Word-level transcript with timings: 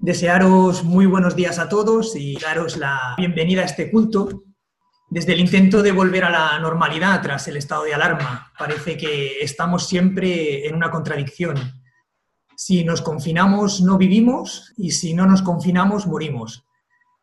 Desearos 0.00 0.84
muy 0.84 1.06
buenos 1.06 1.34
días 1.34 1.58
a 1.58 1.68
todos 1.68 2.14
y 2.14 2.36
daros 2.36 2.76
la 2.76 3.16
bienvenida 3.16 3.62
a 3.62 3.64
este 3.64 3.90
culto. 3.90 4.44
Desde 5.10 5.32
el 5.32 5.40
intento 5.40 5.82
de 5.82 5.90
volver 5.90 6.22
a 6.22 6.30
la 6.30 6.56
normalidad 6.60 7.20
tras 7.20 7.48
el 7.48 7.56
estado 7.56 7.82
de 7.82 7.94
alarma, 7.94 8.52
parece 8.56 8.96
que 8.96 9.40
estamos 9.40 9.88
siempre 9.88 10.68
en 10.68 10.76
una 10.76 10.92
contradicción. 10.92 11.56
Si 12.56 12.84
nos 12.84 13.02
confinamos, 13.02 13.80
no 13.80 13.98
vivimos 13.98 14.72
y 14.76 14.92
si 14.92 15.14
no 15.14 15.26
nos 15.26 15.42
confinamos, 15.42 16.06
morimos. 16.06 16.64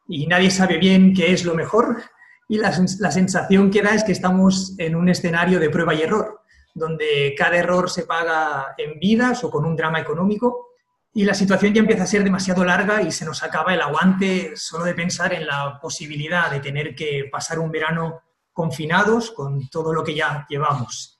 Y 0.09 0.27
nadie 0.27 0.51
sabe 0.51 0.77
bien 0.77 1.13
qué 1.13 1.31
es 1.31 1.45
lo 1.45 1.55
mejor 1.55 2.03
y 2.49 2.57
la, 2.57 2.77
la 2.99 3.11
sensación 3.11 3.71
que 3.71 3.83
da 3.83 3.95
es 3.95 4.03
que 4.03 4.11
estamos 4.11 4.75
en 4.79 4.97
un 4.97 5.07
escenario 5.07 5.61
de 5.61 5.69
prueba 5.69 5.93
y 5.93 6.01
error, 6.01 6.41
donde 6.73 7.33
cada 7.37 7.55
error 7.55 7.89
se 7.89 8.03
paga 8.03 8.75
en 8.77 8.99
vidas 8.99 9.45
o 9.45 9.49
con 9.49 9.63
un 9.63 9.77
drama 9.77 10.01
económico 10.01 10.74
y 11.17 11.23
la 11.23 11.33
situación 11.33 11.73
ya 11.73 11.79
empieza 11.79 12.03
a 12.03 12.07
ser 12.07 12.25
demasiado 12.25 12.65
larga 12.65 13.01
y 13.01 13.09
se 13.09 13.23
nos 13.23 13.41
acaba 13.41 13.73
el 13.73 13.81
aguante 13.81 14.51
solo 14.57 14.83
de 14.83 14.93
pensar 14.93 15.31
en 15.31 15.47
la 15.47 15.79
posibilidad 15.81 16.51
de 16.51 16.59
tener 16.59 16.93
que 16.93 17.29
pasar 17.31 17.57
un 17.57 17.71
verano 17.71 18.19
confinados 18.51 19.31
con 19.31 19.69
todo 19.69 19.93
lo 19.93 20.03
que 20.03 20.13
ya 20.13 20.45
llevamos. 20.49 21.17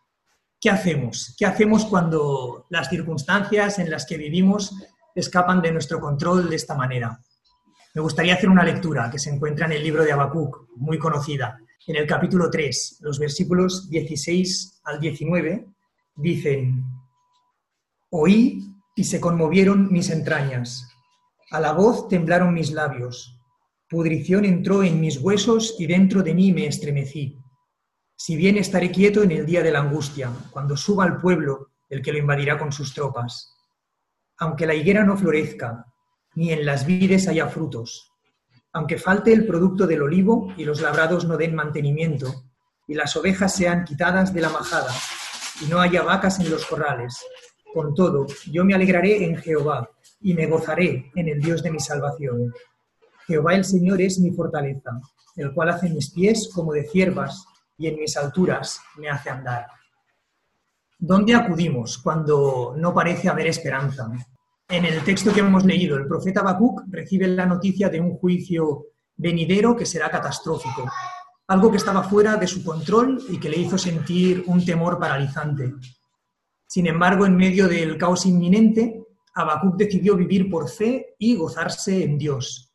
¿Qué 0.59 0.69
hacemos? 0.69 1.33
¿Qué 1.37 1.45
hacemos 1.45 1.85
cuando 1.85 2.65
las 2.71 2.89
circunstancias 2.89 3.79
en 3.79 3.89
las 3.89 4.05
que 4.05 4.17
vivimos 4.17 4.75
escapan 5.15 5.61
de 5.61 5.71
nuestro 5.71 6.01
control 6.01 6.49
de 6.49 6.57
esta 6.57 6.75
manera? 6.75 7.17
Me 7.93 8.01
gustaría 8.01 8.33
hacer 8.33 8.49
una 8.49 8.65
lectura 8.65 9.09
que 9.09 9.17
se 9.17 9.29
encuentra 9.29 9.65
en 9.65 9.71
el 9.71 9.83
libro 9.83 10.03
de 10.03 10.11
Habacuc, 10.11 10.67
muy 10.75 10.99
conocida. 10.99 11.57
En 11.87 11.95
el 11.95 12.05
capítulo 12.05 12.49
3, 12.49 12.97
los 12.99 13.17
versículos 13.17 13.89
16 13.89 14.81
al 14.83 14.99
19, 14.99 15.67
dicen, 16.17 16.83
Oí 18.09 18.74
y 18.95 19.03
se 19.03 19.19
conmovieron 19.19 19.91
mis 19.91 20.09
entrañas. 20.09 20.89
A 21.51 21.59
la 21.59 21.73
voz 21.73 22.07
temblaron 22.07 22.53
mis 22.53 22.71
labios. 22.71 23.37
Pudrición 23.89 24.45
entró 24.45 24.83
en 24.83 24.99
mis 24.99 25.19
huesos 25.19 25.75
y 25.77 25.85
dentro 25.85 26.23
de 26.23 26.33
mí 26.33 26.51
me 26.53 26.65
estremecí. 26.65 27.37
Si 28.15 28.35
bien 28.35 28.57
estaré 28.57 28.91
quieto 28.91 29.21
en 29.21 29.31
el 29.31 29.45
día 29.45 29.61
de 29.61 29.71
la 29.71 29.79
angustia, 29.79 30.31
cuando 30.49 30.77
suba 30.77 31.03
al 31.03 31.19
pueblo 31.19 31.71
el 31.89 32.01
que 32.01 32.11
lo 32.11 32.17
invadirá 32.17 32.57
con 32.57 32.71
sus 32.71 32.93
tropas. 32.93 33.53
Aunque 34.37 34.65
la 34.65 34.73
higuera 34.73 35.03
no 35.03 35.17
florezca, 35.17 35.85
ni 36.33 36.51
en 36.51 36.65
las 36.65 36.85
vides 36.85 37.27
haya 37.27 37.47
frutos, 37.47 38.11
aunque 38.73 38.97
falte 38.97 39.31
el 39.31 39.45
producto 39.45 39.87
del 39.87 40.01
olivo 40.01 40.53
y 40.57 40.65
los 40.65 40.81
labrados 40.81 41.25
no 41.25 41.37
den 41.37 41.55
mantenimiento, 41.55 42.43
y 42.87 42.93
las 42.93 43.15
ovejas 43.15 43.55
sean 43.55 43.85
quitadas 43.85 44.33
de 44.33 44.41
la 44.41 44.49
majada, 44.49 44.93
y 45.61 45.65
no 45.65 45.79
haya 45.79 46.03
vacas 46.03 46.39
en 46.39 46.49
los 46.49 46.65
corrales, 46.65 47.17
con 47.75 47.93
todo, 47.93 48.25
yo 48.49 48.63
me 48.63 48.73
alegraré 48.73 49.25
en 49.25 49.35
Jehová 49.35 49.89
y 50.21 50.33
me 50.33 50.47
gozaré 50.47 51.11
en 51.13 51.27
el 51.27 51.41
Dios 51.41 51.61
de 51.61 51.71
mi 51.71 51.79
salvación. 51.81 52.53
Jehová 53.27 53.53
el 53.53 53.65
Señor 53.65 54.01
es 54.01 54.17
mi 54.19 54.31
fortaleza, 54.31 54.91
el 55.35 55.53
cual 55.53 55.69
hace 55.69 55.89
mis 55.89 56.09
pies 56.09 56.49
como 56.55 56.71
de 56.71 56.85
ciervas 56.85 57.45
y 57.77 57.87
en 57.87 57.97
mis 57.97 58.15
alturas 58.15 58.79
me 58.97 59.09
hace 59.09 59.29
andar. 59.29 59.67
¿Dónde 60.97 61.35
acudimos 61.35 61.97
cuando 61.97 62.75
no 62.77 62.93
parece 62.93 63.27
haber 63.27 63.47
esperanza? 63.47 64.09
En 64.69 64.85
el 64.85 65.03
texto 65.03 65.33
que 65.33 65.41
hemos 65.41 65.65
leído, 65.65 65.97
el 65.97 66.07
profeta 66.07 66.39
Habacuc 66.39 66.83
recibe 66.87 67.27
la 67.27 67.45
noticia 67.45 67.89
de 67.89 67.99
un 67.99 68.15
juicio 68.15 68.85
venidero 69.17 69.75
que 69.75 69.85
será 69.85 70.09
catastrófico, 70.09 70.89
algo 71.47 71.69
que 71.69 71.77
estaba 71.77 72.03
fuera 72.03 72.37
de 72.37 72.47
su 72.47 72.63
control 72.63 73.21
y 73.27 73.37
que 73.37 73.49
le 73.49 73.57
hizo 73.57 73.77
sentir 73.77 74.45
un 74.47 74.63
temor 74.63 74.97
paralizante. 74.97 75.73
Sin 76.75 76.87
embargo, 76.87 77.25
en 77.25 77.37
medio 77.37 77.69
del 77.69 77.97
caos 77.97 78.25
inminente, 78.25 79.01
Habacuc 79.33 79.77
decidió 79.77 80.17
vivir 80.17 80.49
por 80.49 80.69
fe 80.69 81.15
y 81.17 81.37
gozarse 81.37 82.03
en 82.03 82.17
Dios. 82.17 82.73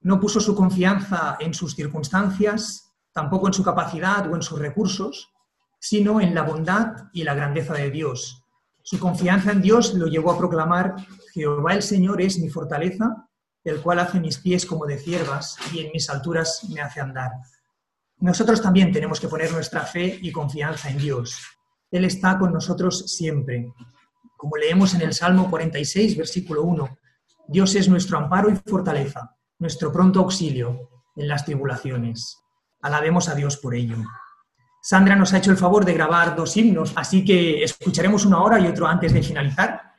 No 0.00 0.18
puso 0.18 0.40
su 0.40 0.54
confianza 0.54 1.36
en 1.38 1.52
sus 1.52 1.74
circunstancias, 1.74 2.94
tampoco 3.12 3.48
en 3.48 3.52
su 3.52 3.62
capacidad 3.62 4.26
o 4.32 4.36
en 4.36 4.40
sus 4.40 4.58
recursos, 4.58 5.34
sino 5.78 6.18
en 6.22 6.34
la 6.34 6.44
bondad 6.44 6.94
y 7.12 7.24
la 7.24 7.34
grandeza 7.34 7.74
de 7.74 7.90
Dios. 7.90 8.42
Su 8.82 8.98
confianza 8.98 9.52
en 9.52 9.60
Dios 9.60 9.92
lo 9.92 10.06
llevó 10.06 10.32
a 10.32 10.38
proclamar, 10.38 10.94
Jehová 11.34 11.74
el 11.74 11.82
Señor 11.82 12.22
es 12.22 12.38
mi 12.38 12.48
fortaleza, 12.48 13.28
el 13.64 13.82
cual 13.82 13.98
hace 13.98 14.18
mis 14.18 14.38
pies 14.38 14.64
como 14.64 14.86
de 14.86 14.96
ciervas 14.96 15.58
y 15.74 15.80
en 15.80 15.92
mis 15.92 16.08
alturas 16.08 16.66
me 16.70 16.80
hace 16.80 17.02
andar. 17.02 17.32
Nosotros 18.16 18.62
también 18.62 18.90
tenemos 18.92 19.20
que 19.20 19.28
poner 19.28 19.52
nuestra 19.52 19.82
fe 19.82 20.18
y 20.22 20.32
confianza 20.32 20.88
en 20.88 20.96
Dios. 20.96 21.36
Él 21.92 22.06
está 22.06 22.38
con 22.38 22.52
nosotros 22.52 23.14
siempre. 23.14 23.72
Como 24.36 24.56
leemos 24.56 24.94
en 24.94 25.02
el 25.02 25.12
Salmo 25.12 25.48
46, 25.48 26.16
versículo 26.16 26.64
1, 26.64 26.98
Dios 27.46 27.74
es 27.74 27.88
nuestro 27.88 28.18
amparo 28.18 28.50
y 28.50 28.56
fortaleza, 28.56 29.36
nuestro 29.58 29.92
pronto 29.92 30.20
auxilio 30.20 30.88
en 31.14 31.28
las 31.28 31.44
tribulaciones. 31.44 32.38
Alabemos 32.80 33.28
a 33.28 33.34
Dios 33.34 33.58
por 33.58 33.74
ello. 33.74 33.98
Sandra 34.80 35.14
nos 35.14 35.32
ha 35.32 35.38
hecho 35.38 35.52
el 35.52 35.58
favor 35.58 35.84
de 35.84 35.94
grabar 35.94 36.34
dos 36.34 36.56
himnos, 36.56 36.92
así 36.96 37.24
que 37.24 37.62
escucharemos 37.62 38.24
uno 38.24 38.38
ahora 38.38 38.58
y 38.58 38.66
otro 38.66 38.88
antes 38.88 39.12
de 39.12 39.22
finalizar. 39.22 39.91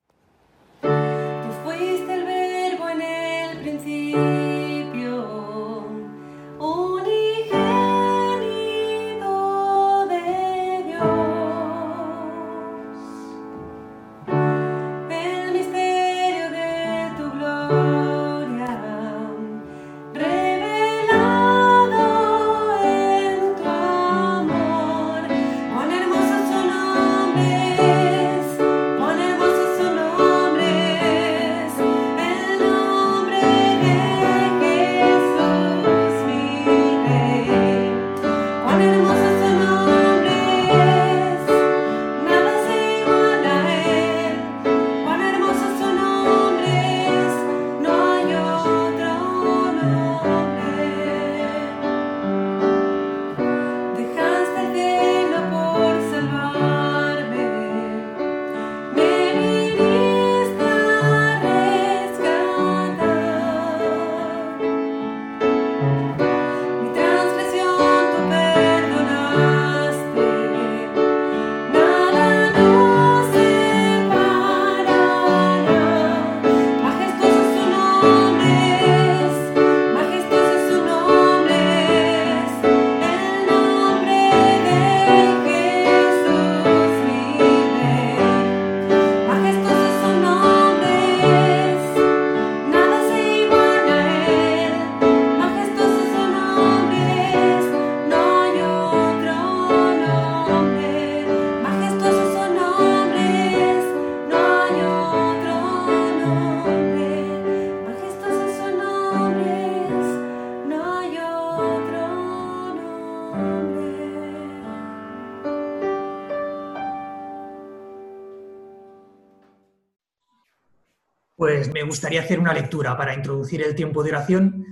Pues 121.35 121.73
me 121.73 121.83
gustaría 121.83 122.21
hacer 122.21 122.39
una 122.39 122.53
lectura 122.53 122.95
para 122.95 123.15
introducir 123.15 123.63
el 123.63 123.73
tiempo 123.75 124.03
de 124.03 124.11
oración. 124.11 124.65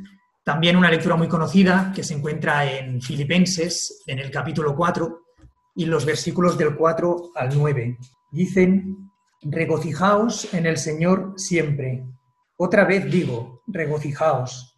También 0.44 0.76
una 0.76 0.92
lectura 0.92 1.16
muy 1.16 1.28
conocida 1.28 1.92
que 1.96 2.04
se 2.04 2.14
encuentra 2.14 2.72
en 2.72 3.02
Filipenses, 3.02 4.04
en 4.06 4.20
el 4.20 4.30
capítulo 4.30 4.76
4, 4.76 5.22
y 5.76 5.86
los 5.86 6.06
versículos 6.06 6.58
del 6.58 6.76
4 6.76 7.32
al 7.36 7.58
9. 7.58 7.98
Dicen, 8.32 9.12
regocijaos 9.42 10.54
en 10.54 10.66
el 10.66 10.78
Señor 10.78 11.34
siempre. 11.38 12.06
Otra 12.58 12.86
vez 12.86 13.10
digo, 13.10 13.64
regocijaos. 13.68 14.78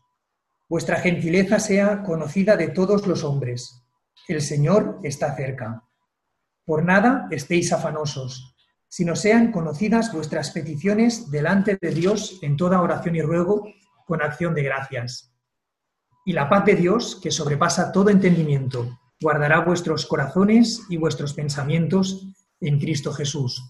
Vuestra 0.70 0.98
gentileza 0.98 1.60
sea 1.60 2.02
conocida 2.04 2.56
de 2.56 2.70
todos 2.70 3.06
los 3.08 3.24
hombres. 3.24 3.84
El 4.28 4.42
Señor 4.42 5.00
está 5.04 5.36
cerca. 5.36 5.84
Por 6.66 6.86
nada 6.86 7.28
estéis 7.30 7.74
afanosos, 7.74 8.53
sino 8.94 9.16
sean 9.16 9.52
conocidas 9.52 10.14
vuestras 10.14 10.52
peticiones 10.52 11.32
delante 11.32 11.80
de 11.82 11.90
Dios 11.90 12.38
en 12.44 12.56
toda 12.56 12.80
oración 12.80 13.16
y 13.16 13.24
ruego 13.24 13.64
con 14.06 14.22
acción 14.22 14.54
de 14.54 14.62
gracias. 14.62 15.36
Y 16.26 16.34
la 16.34 16.48
paz 16.48 16.64
de 16.66 16.76
Dios, 16.76 17.20
que 17.20 17.32
sobrepasa 17.32 17.92
todo 17.92 18.12
entendimiento, 18.12 19.00
guardará 19.20 19.62
vuestros 19.62 20.06
corazones 20.06 20.86
y 20.90 20.98
vuestros 20.98 21.34
pensamientos 21.34 22.28
en 22.62 22.80
Cristo 22.80 23.12
Jesús. 23.12 23.64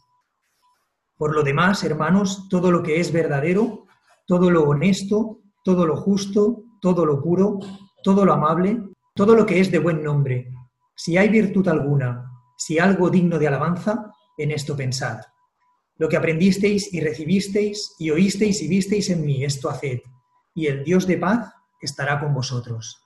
Por 1.16 1.34
lo 1.34 1.42
demás, 1.42 1.86
hermanos, 1.86 2.50
todo 2.50 2.70
lo 2.70 2.84
que 2.84 3.00
es 3.00 3.14
verdadero, 3.14 3.86
todo 4.28 4.52
lo 4.52 4.64
honesto, 4.64 5.40
todo 5.64 5.86
lo 5.86 5.96
justo, 5.96 6.66
todo 6.82 7.06
lo 7.06 7.22
puro, 7.22 7.60
todo 8.04 8.26
lo 8.26 8.34
amable, 8.34 8.78
todo 9.16 9.36
lo 9.36 9.46
que 9.46 9.62
es 9.62 9.72
de 9.72 9.80
buen 9.80 10.04
nombre, 10.04 10.52
si 10.98 11.16
hay 11.16 11.30
virtud 11.30 11.66
alguna, 11.70 12.30
si 12.58 12.78
algo 12.78 13.10
digno 13.10 13.40
de 13.40 13.48
alabanza, 13.48 14.12
en 14.38 14.52
esto 14.52 14.76
pensad. 14.76 15.22
Lo 15.98 16.10
que 16.10 16.18
aprendisteis 16.18 16.94
y 16.94 17.00
recibisteis 17.00 17.96
y 18.00 18.10
oísteis 18.10 18.62
y 18.62 18.68
visteis 18.68 19.10
en 19.10 19.26
mí, 19.26 19.44
esto 19.44 19.70
haced, 19.70 20.00
y 20.56 20.68
el 20.68 20.84
Dios 20.84 21.08
de 21.08 21.18
paz 21.18 21.54
estará 21.82 22.20
con 22.20 22.34
vosotros. 22.34 23.00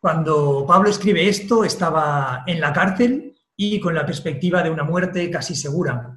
Cuando 0.00 0.64
Pablo 0.66 0.90
escribe 0.90 1.28
esto, 1.28 1.64
estaba 1.64 2.44
en 2.46 2.60
la 2.60 2.72
cárcel 2.72 3.36
y 3.56 3.80
con 3.80 3.94
la 3.94 4.06
perspectiva 4.06 4.62
de 4.62 4.70
una 4.70 4.84
muerte 4.84 5.28
casi 5.30 5.56
segura. 5.56 6.16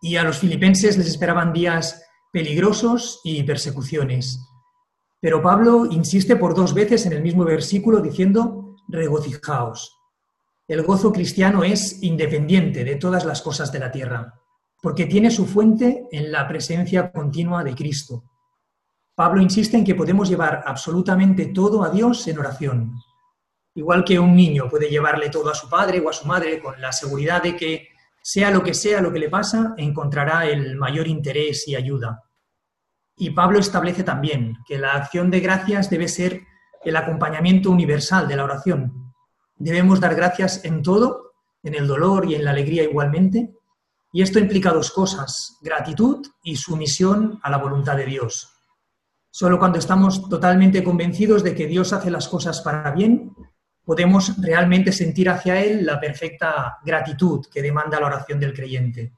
Y 0.00 0.16
a 0.16 0.22
los 0.22 0.38
filipenses 0.38 0.96
les 0.96 1.08
esperaban 1.08 1.52
días 1.52 2.04
peligrosos 2.32 3.20
y 3.24 3.42
persecuciones. 3.42 4.38
Pero 5.20 5.42
Pablo 5.42 5.86
insiste 5.86 6.36
por 6.36 6.54
dos 6.54 6.74
veces 6.74 7.06
en 7.06 7.14
el 7.14 7.22
mismo 7.22 7.44
versículo 7.44 8.00
diciendo, 8.00 8.76
regocijaos. 8.88 9.95
El 10.68 10.82
gozo 10.82 11.12
cristiano 11.12 11.62
es 11.62 12.02
independiente 12.02 12.82
de 12.82 12.96
todas 12.96 13.24
las 13.24 13.40
cosas 13.40 13.70
de 13.70 13.78
la 13.78 13.92
tierra, 13.92 14.34
porque 14.82 15.06
tiene 15.06 15.30
su 15.30 15.46
fuente 15.46 16.08
en 16.10 16.32
la 16.32 16.48
presencia 16.48 17.12
continua 17.12 17.62
de 17.62 17.74
Cristo. 17.74 18.24
Pablo 19.14 19.40
insiste 19.40 19.76
en 19.76 19.84
que 19.84 19.94
podemos 19.94 20.28
llevar 20.28 20.64
absolutamente 20.66 21.46
todo 21.46 21.84
a 21.84 21.90
Dios 21.90 22.26
en 22.26 22.38
oración, 22.40 22.94
igual 23.76 24.04
que 24.04 24.18
un 24.18 24.34
niño 24.34 24.68
puede 24.68 24.90
llevarle 24.90 25.30
todo 25.30 25.50
a 25.50 25.54
su 25.54 25.68
padre 25.68 26.00
o 26.00 26.10
a 26.10 26.12
su 26.12 26.26
madre 26.26 26.58
con 26.60 26.80
la 26.80 26.90
seguridad 26.90 27.44
de 27.44 27.56
que, 27.56 27.88
sea 28.20 28.50
lo 28.50 28.64
que 28.64 28.74
sea 28.74 29.00
lo 29.00 29.12
que 29.12 29.20
le 29.20 29.30
pasa, 29.30 29.72
encontrará 29.76 30.46
el 30.46 30.74
mayor 30.74 31.06
interés 31.06 31.68
y 31.68 31.76
ayuda. 31.76 32.24
Y 33.16 33.30
Pablo 33.30 33.60
establece 33.60 34.02
también 34.02 34.56
que 34.66 34.78
la 34.78 34.94
acción 34.94 35.30
de 35.30 35.38
gracias 35.38 35.88
debe 35.90 36.08
ser 36.08 36.42
el 36.84 36.96
acompañamiento 36.96 37.70
universal 37.70 38.26
de 38.26 38.36
la 38.36 38.44
oración. 38.44 39.05
Debemos 39.56 40.00
dar 40.00 40.14
gracias 40.14 40.64
en 40.64 40.82
todo, 40.82 41.32
en 41.62 41.74
el 41.74 41.86
dolor 41.86 42.30
y 42.30 42.34
en 42.34 42.44
la 42.44 42.50
alegría 42.50 42.84
igualmente. 42.84 43.54
Y 44.12 44.22
esto 44.22 44.38
implica 44.38 44.72
dos 44.72 44.90
cosas, 44.90 45.58
gratitud 45.60 46.26
y 46.42 46.56
sumisión 46.56 47.40
a 47.42 47.50
la 47.50 47.58
voluntad 47.58 47.96
de 47.96 48.06
Dios. 48.06 48.52
Solo 49.30 49.58
cuando 49.58 49.78
estamos 49.78 50.28
totalmente 50.28 50.82
convencidos 50.82 51.42
de 51.42 51.54
que 51.54 51.66
Dios 51.66 51.92
hace 51.92 52.10
las 52.10 52.28
cosas 52.28 52.60
para 52.62 52.90
bien, 52.92 53.34
podemos 53.84 54.40
realmente 54.40 54.92
sentir 54.92 55.28
hacia 55.28 55.62
Él 55.62 55.84
la 55.84 56.00
perfecta 56.00 56.78
gratitud 56.84 57.46
que 57.52 57.62
demanda 57.62 58.00
la 58.00 58.06
oración 58.06 58.40
del 58.40 58.54
creyente. 58.54 59.12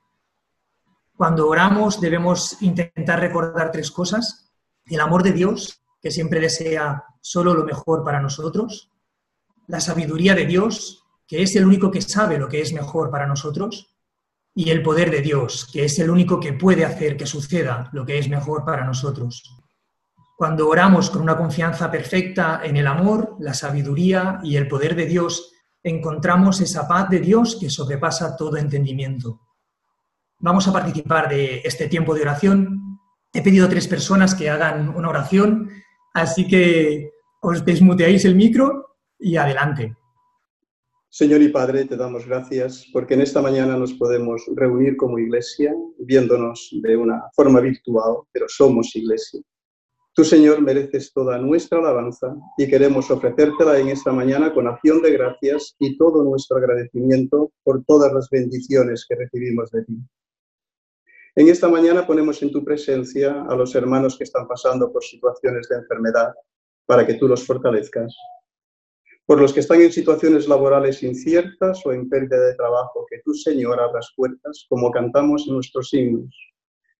Cuando 1.16 1.48
oramos 1.48 2.00
debemos 2.00 2.60
intentar 2.62 3.18
recordar 3.18 3.72
tres 3.72 3.90
cosas. 3.90 4.52
El 4.84 5.00
amor 5.00 5.22
de 5.22 5.32
Dios, 5.32 5.82
que 6.00 6.10
siempre 6.10 6.38
desea 6.38 7.04
solo 7.20 7.54
lo 7.54 7.64
mejor 7.64 8.04
para 8.04 8.20
nosotros. 8.20 8.90
La 9.68 9.80
sabiduría 9.80 10.34
de 10.34 10.46
Dios, 10.46 11.04
que 11.26 11.42
es 11.42 11.54
el 11.54 11.66
único 11.66 11.90
que 11.90 12.00
sabe 12.00 12.38
lo 12.38 12.48
que 12.48 12.62
es 12.62 12.72
mejor 12.72 13.10
para 13.10 13.26
nosotros. 13.26 13.94
Y 14.54 14.70
el 14.70 14.82
poder 14.82 15.10
de 15.10 15.20
Dios, 15.20 15.68
que 15.70 15.84
es 15.84 15.98
el 15.98 16.10
único 16.10 16.40
que 16.40 16.54
puede 16.54 16.84
hacer 16.84 17.16
que 17.16 17.26
suceda 17.26 17.90
lo 17.92 18.04
que 18.04 18.18
es 18.18 18.28
mejor 18.28 18.64
para 18.64 18.84
nosotros. 18.84 19.54
Cuando 20.36 20.68
oramos 20.68 21.10
con 21.10 21.20
una 21.20 21.36
confianza 21.36 21.90
perfecta 21.90 22.62
en 22.64 22.76
el 22.78 22.86
amor, 22.86 23.36
la 23.40 23.52
sabiduría 23.52 24.40
y 24.42 24.56
el 24.56 24.66
poder 24.66 24.96
de 24.96 25.04
Dios, 25.04 25.52
encontramos 25.82 26.60
esa 26.60 26.88
paz 26.88 27.10
de 27.10 27.20
Dios 27.20 27.58
que 27.60 27.68
sobrepasa 27.68 28.36
todo 28.36 28.56
entendimiento. 28.56 29.42
Vamos 30.38 30.66
a 30.66 30.72
participar 30.72 31.28
de 31.28 31.60
este 31.62 31.88
tiempo 31.88 32.14
de 32.14 32.22
oración. 32.22 33.00
He 33.32 33.42
pedido 33.42 33.66
a 33.66 33.68
tres 33.68 33.86
personas 33.86 34.34
que 34.34 34.48
hagan 34.48 34.88
una 34.88 35.10
oración, 35.10 35.70
así 36.14 36.48
que 36.48 37.10
os 37.42 37.64
desmuteáis 37.64 38.24
el 38.24 38.34
micro 38.34 38.87
y 39.18 39.36
adelante. 39.36 39.96
Señor 41.10 41.40
y 41.40 41.48
Padre, 41.48 41.86
te 41.86 41.96
damos 41.96 42.26
gracias 42.26 42.86
porque 42.92 43.14
en 43.14 43.22
esta 43.22 43.40
mañana 43.40 43.76
nos 43.76 43.94
podemos 43.94 44.44
reunir 44.54 44.96
como 44.96 45.18
iglesia, 45.18 45.74
viéndonos 45.98 46.68
de 46.82 46.96
una 46.96 47.22
forma 47.34 47.60
virtual, 47.60 48.18
pero 48.30 48.46
somos 48.48 48.94
iglesia. 48.94 49.40
Tú, 50.18 50.24
Señor, 50.24 50.60
mereces 50.60 51.12
toda 51.12 51.38
nuestra 51.38 51.78
alabanza 51.78 52.36
y 52.58 52.68
queremos 52.68 53.10
ofrecértela 53.10 53.78
en 53.78 53.88
esta 53.88 54.12
mañana 54.12 54.52
con 54.52 54.66
acción 54.66 55.00
de 55.00 55.12
gracias 55.12 55.76
y 55.78 55.96
todo 55.96 56.24
nuestro 56.24 56.56
agradecimiento 56.56 57.52
por 57.62 57.84
todas 57.84 58.12
las 58.12 58.28
bendiciones 58.28 59.06
que 59.08 59.14
recibimos 59.14 59.70
de 59.70 59.84
ti. 59.84 59.96
En 61.36 61.48
esta 61.48 61.68
mañana 61.68 62.04
ponemos 62.04 62.42
en 62.42 62.50
tu 62.50 62.64
presencia 62.64 63.44
a 63.48 63.54
los 63.54 63.72
hermanos 63.76 64.18
que 64.18 64.24
están 64.24 64.48
pasando 64.48 64.92
por 64.92 65.04
situaciones 65.04 65.68
de 65.68 65.76
enfermedad 65.76 66.34
para 66.84 67.06
que 67.06 67.14
tú 67.14 67.28
los 67.28 67.46
fortalezcas. 67.46 68.12
Por 69.28 69.42
los 69.42 69.52
que 69.52 69.60
están 69.60 69.82
en 69.82 69.92
situaciones 69.92 70.48
laborales 70.48 71.02
inciertas 71.02 71.84
o 71.84 71.92
en 71.92 72.08
pérdida 72.08 72.40
de 72.46 72.54
trabajo, 72.54 73.04
que 73.10 73.20
tú, 73.22 73.34
Señor, 73.34 73.78
abras 73.78 74.10
puertas 74.16 74.64
como 74.70 74.90
cantamos 74.90 75.46
en 75.46 75.52
nuestros 75.52 75.92
himnos, 75.92 76.34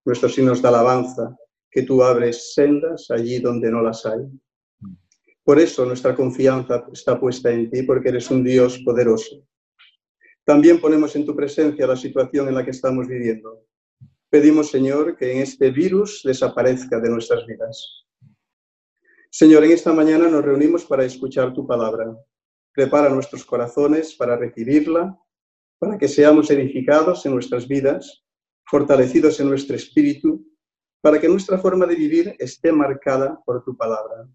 nuestros 0.04 0.36
himnos 0.36 0.60
de 0.60 0.69
alabanza, 0.69 1.34
que 1.70 1.84
tú 1.84 2.02
abres 2.02 2.52
sendas 2.52 3.10
allí 3.10 3.38
donde 3.38 3.70
no 3.70 3.80
las 3.80 4.04
hay. 4.04 4.20
Por 5.42 5.58
eso 5.58 5.86
nuestra 5.86 6.14
confianza 6.14 6.84
está 6.92 7.19
puesta 7.19 7.50
en 7.50 7.70
ti, 7.70 7.84
porque 7.84 8.10
eres 8.10 8.30
un 8.30 8.44
Dios 8.44 8.78
poderoso. 8.84 9.42
También 10.44 10.82
ponemos 10.82 11.16
en 11.16 11.25
tu 11.25 11.34
presencia 11.34 11.86
la 11.86 11.96
situación 11.96 12.48
en 12.48 12.56
la 12.56 12.64
que 12.64 12.72
estamos 12.72 13.08
viviendo, 13.08 13.64
Pedimos, 14.30 14.70
Señor, 14.70 15.16
que 15.16 15.40
este 15.40 15.70
virus 15.70 16.20
desaparezca 16.22 17.00
de 17.00 17.08
nuestras 17.08 17.46
vidas. 17.46 18.06
Señor, 19.30 19.64
en 19.64 19.73
esta 19.73 19.92
mañana 19.92 20.28
nos 20.28 20.44
reunimos 20.44 20.85
para 20.85 21.04
escuchar 21.04 21.52
tu 21.52 21.66
palabra. 21.66 22.16
Prepara 22.73 23.08
nuestros 23.08 23.44
corazones 23.44 24.14
para 24.14 24.37
recibirla, 24.37 25.18
para 25.78 25.99
que 25.99 26.08
seamos 26.08 26.50
edificados 26.50 27.25
en 27.26 27.35
nuestras 27.35 27.68
vidas, 27.68 28.25
fortalecidos 28.64 29.38
en 29.40 29.49
nuestro 29.49 29.76
espíritu, 29.76 30.47
para 31.00 31.20
que 31.20 31.28
nuestra 31.28 31.58
forma 31.58 31.87
de 31.87 31.94
vivir 31.94 32.37
esté 32.38 32.73
marcada 32.73 33.40
por 33.44 33.62
tu 33.64 33.76
palabra. 33.76 34.28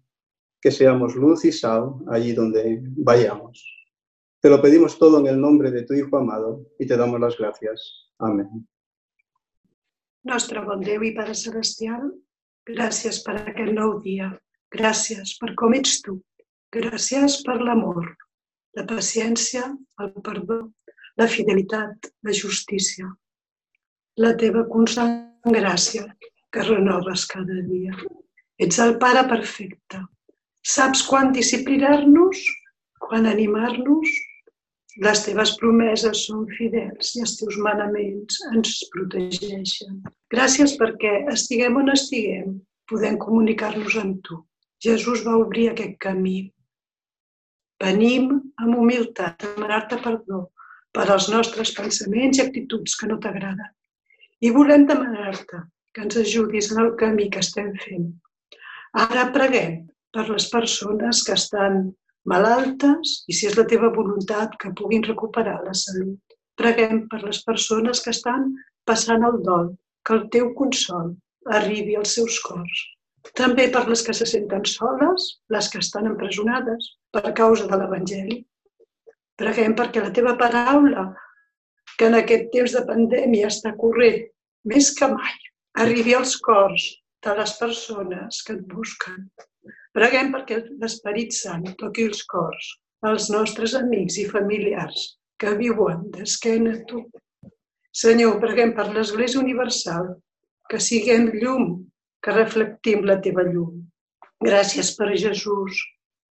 Que 0.60 0.70
seamos 0.70 1.14
luz 1.14 1.44
y 1.44 1.52
sal 1.52 1.96
allí 2.08 2.32
donde 2.32 2.80
vayamos. 2.82 3.62
Te 4.40 4.48
lo 4.48 4.60
pedimos 4.60 4.98
todo 4.98 5.18
en 5.20 5.26
el 5.26 5.40
nombre 5.40 5.70
de 5.70 5.82
tu 5.82 5.94
Hijo 5.94 6.16
amado 6.16 6.66
y 6.78 6.86
te 6.86 6.96
damos 6.96 7.18
las 7.18 7.36
gracias. 7.36 8.10
Amén. 8.18 8.66
Déu 10.24 11.02
i 11.04 11.12
Pare 11.12 11.34
Celestial, 11.34 12.08
gràcies 12.64 13.20
per 13.24 13.34
aquest 13.42 13.72
nou 13.76 13.98
dia. 14.00 14.30
Gràcies 14.74 15.36
per 15.40 15.52
com 15.60 15.74
ets 15.76 16.00
tu. 16.02 16.16
Gràcies 16.74 17.36
per 17.46 17.60
l'amor, 17.62 18.08
la 18.74 18.84
paciència, 18.90 19.68
el 20.02 20.08
perdó, 20.26 20.56
la 21.20 21.28
fidelitat, 21.30 22.08
la 22.26 22.34
justícia. 22.34 23.06
La 24.18 24.32
teva 24.40 24.64
constant 24.70 25.54
gràcia 25.54 26.08
que 26.50 26.66
renoves 26.66 27.26
cada 27.30 27.60
dia. 27.68 27.94
Ets 28.66 28.80
el 28.82 28.96
Pare 29.02 29.22
perfecte. 29.30 30.00
Saps 30.74 31.02
quan 31.06 31.30
disciplinar-nos, 31.36 32.42
quan 33.06 33.26
animar-nos, 33.30 34.14
les 35.04 35.22
teves 35.26 35.52
promeses 35.60 36.24
són 36.28 36.44
fidels 36.56 37.12
i 37.16 37.22
els 37.24 37.34
teus 37.40 37.58
manaments 37.66 38.40
ens 38.52 38.74
protegeixen. 38.94 40.02
Gràcies 40.34 40.74
perquè 40.80 41.14
estiguem 41.34 41.78
on 41.82 41.94
estiguem, 41.94 42.58
podem 42.90 43.18
comunicar-nos 43.22 43.98
amb 44.02 44.22
tu. 44.26 44.40
Jesús 44.84 45.22
va 45.26 45.38
obrir 45.40 45.70
aquest 45.70 45.96
camí. 46.04 46.38
Venim 47.82 48.28
amb 48.60 48.76
humilitat 48.80 49.46
a 49.46 49.52
demanar-te 49.54 49.96
perdó 50.04 50.40
per 50.94 51.06
als 51.10 51.30
nostres 51.32 51.72
pensaments 51.78 52.38
i 52.38 52.44
actituds 52.44 52.98
que 53.00 53.08
no 53.10 53.16
t'agraden. 53.22 53.70
I 54.44 54.52
volem 54.52 54.84
demanar-te 54.90 55.62
que 55.94 56.04
ens 56.04 56.18
ajudis 56.20 56.70
en 56.74 56.82
el 56.84 56.92
camí 57.00 57.30
que 57.32 57.40
estem 57.44 57.72
fent. 57.86 58.10
Ara 59.06 59.26
preguem 59.34 59.80
per 60.14 60.26
les 60.28 60.46
persones 60.52 61.22
que 61.26 61.36
estan 61.38 61.80
malaltes 62.32 63.14
i 63.28 63.36
si 63.36 63.48
és 63.50 63.56
la 63.58 63.66
teva 63.70 63.90
voluntat 63.94 64.58
que 64.60 64.74
puguin 64.80 65.06
recuperar 65.08 65.60
la 65.64 65.74
salut. 65.80 66.20
Preguem 66.60 67.06
per 67.10 67.22
les 67.24 67.40
persones 67.46 68.04
que 68.04 68.12
estan 68.14 68.52
passant 68.86 69.24
el 69.26 69.40
dol, 69.48 69.72
que 70.04 70.18
el 70.18 70.28
teu 70.34 70.52
consol 70.60 71.14
arribi 71.58 71.96
als 71.98 72.14
seus 72.18 72.38
cors. 72.44 72.84
També 73.32 73.70
per 73.72 73.86
les 73.88 74.02
que 74.04 74.14
se 74.16 74.26
senten 74.28 74.66
soles, 74.68 75.28
les 75.54 75.70
que 75.72 75.80
estan 75.80 76.10
empresonades 76.10 76.90
per 77.14 77.32
causa 77.38 77.66
de 77.70 77.78
l'Evangeli. 77.80 78.42
Preguem 79.40 79.74
perquè 79.78 80.02
la 80.04 80.12
teva 80.14 80.36
paraula, 80.40 81.08
que 81.98 82.10
en 82.10 82.18
aquest 82.20 82.50
temps 82.52 82.76
de 82.76 82.84
pandèmia 82.90 83.48
està 83.48 83.72
corrent 83.80 84.20
més 84.70 84.92
que 84.98 85.08
mai, 85.08 85.34
arribi 85.80 86.14
als 86.14 86.36
cors 86.44 86.86
de 87.24 87.34
les 87.38 87.56
persones 87.58 88.42
que 88.44 88.56
et 88.58 88.62
busquen. 88.70 89.28
Preguem 89.96 90.32
perquè 90.34 90.60
l'Esperit 90.82 91.34
Sant 91.36 91.66
toqui 91.80 92.08
els 92.10 92.24
cors 92.30 92.72
als 93.04 93.28
nostres 93.32 93.74
amics 93.78 94.16
i 94.20 94.24
familiars 94.30 95.04
que 95.40 95.52
viuen 95.58 96.06
d'esquena 96.14 96.72
a 96.78 96.82
tu. 96.88 97.02
Senyor, 97.94 98.38
preguem 98.42 98.72
per 98.76 98.88
l'Església 98.90 99.40
Universal, 99.40 100.14
que 100.70 100.80
siguem 100.80 101.28
llum, 101.36 101.73
que 102.24 102.32
reflectim 102.32 103.04
la 103.04 103.18
teva 103.24 103.44
llum. 103.46 103.82
Gràcies 104.44 104.92
per 104.96 105.10
Jesús 105.12 105.80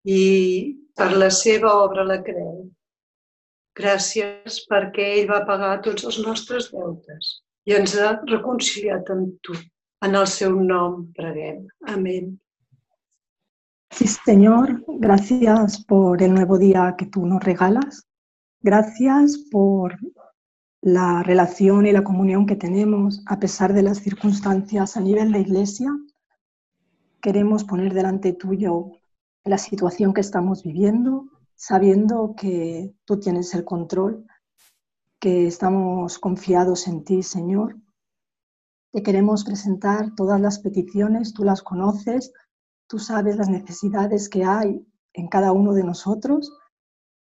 i 0.05 0.21
per 0.97 1.09
la 1.17 1.29
seva 1.33 1.73
obra 1.83 2.05
a 2.05 2.09
la 2.11 2.19
creu. 2.25 2.67
Gràcies 3.79 4.59
perquè 4.69 5.07
ell 5.15 5.29
va 5.31 5.45
pagar 5.47 5.79
tots 5.85 6.05
els 6.09 6.19
nostres 6.25 6.69
deutes 6.73 7.31
i 7.69 7.75
ens 7.77 7.95
ha 7.97 8.11
reconciliat 8.31 9.09
amb 9.15 9.35
tu. 9.45 9.57
En 10.05 10.15
el 10.15 10.27
seu 10.31 10.53
nom 10.63 11.01
preguem. 11.15 11.65
Amén. 11.93 12.37
Sí, 13.91 14.07
Señor, 14.07 14.83
gracias 14.87 15.83
por 15.85 16.21
el 16.23 16.33
nuevo 16.33 16.57
día 16.57 16.95
que 16.97 17.05
tú 17.05 17.25
nos 17.25 17.43
regalas. 17.43 18.05
Gracias 18.61 19.37
por 19.51 19.97
la 20.81 21.23
relación 21.23 21.85
y 21.85 21.91
la 21.91 22.03
comunión 22.03 22.45
que 22.45 22.55
tenemos 22.55 23.21
a 23.25 23.39
pesar 23.39 23.73
de 23.73 23.83
las 23.83 23.99
circunstancias 23.99 24.95
a 24.95 25.01
nivel 25.01 25.31
de 25.31 25.41
iglesia. 25.41 25.91
Queremos 27.21 27.65
poner 27.65 27.93
delante 27.93 28.31
tuyo 28.31 28.91
la 29.43 29.57
situación 29.57 30.13
que 30.13 30.21
estamos 30.21 30.63
viviendo, 30.63 31.25
sabiendo 31.55 32.33
que 32.35 32.93
tú 33.03 33.19
tienes 33.19 33.53
el 33.53 33.65
control, 33.65 34.25
que 35.19 35.47
estamos 35.47 36.17
confiados 36.17 36.87
en 36.87 37.03
ti, 37.03 37.23
Señor. 37.23 37.75
Te 38.91 39.03
queremos 39.03 39.43
presentar 39.43 40.15
todas 40.15 40.39
las 40.39 40.59
peticiones, 40.59 41.33
tú 41.33 41.43
las 41.43 41.61
conoces, 41.61 42.31
tú 42.87 42.99
sabes 42.99 43.35
las 43.35 43.49
necesidades 43.49 44.29
que 44.29 44.45
hay 44.45 44.81
en 45.11 45.27
cada 45.27 45.51
uno 45.51 45.73
de 45.73 45.83
nosotros 45.83 46.53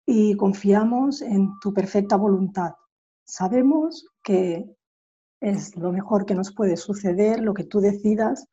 y 0.04 0.34
confiamos 0.34 1.22
en 1.22 1.52
tu 1.60 1.72
perfecta 1.72 2.16
voluntad 2.16 2.72
Sabemos 3.26 4.06
que 4.22 4.64
es 5.40 5.76
lo 5.76 5.92
mejor 5.92 6.26
que 6.26 6.34
nos 6.34 6.54
puede 6.54 6.76
suceder, 6.76 7.40
lo 7.40 7.54
que 7.54 7.64
tú 7.64 7.80
decidas, 7.80 8.46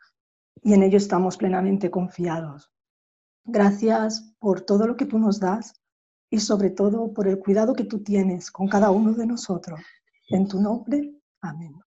y 0.61 0.73
en 0.73 0.83
ello 0.83 0.97
estamos 0.97 1.37
plenamente 1.37 1.91
confiados. 1.91 2.71
Gracias 3.45 4.33
por 4.39 4.61
todo 4.61 4.87
lo 4.87 4.97
que 4.97 5.05
tú 5.05 5.19
nos 5.19 5.39
das 5.39 5.73
y 6.29 6.39
sobre 6.39 6.71
todo 6.71 7.13
por 7.13 7.27
el 7.27 7.37
cuidado 7.37 7.73
que 7.73 7.83
tú 7.83 8.01
tienes 8.01 8.49
con 8.49 8.67
cada 8.67 8.89
uno 8.89 9.13
de 9.13 9.27
nosotros. 9.27 9.79
En 10.29 10.47
tu 10.47 10.59
nombre, 10.59 11.13
amén. 11.41 11.79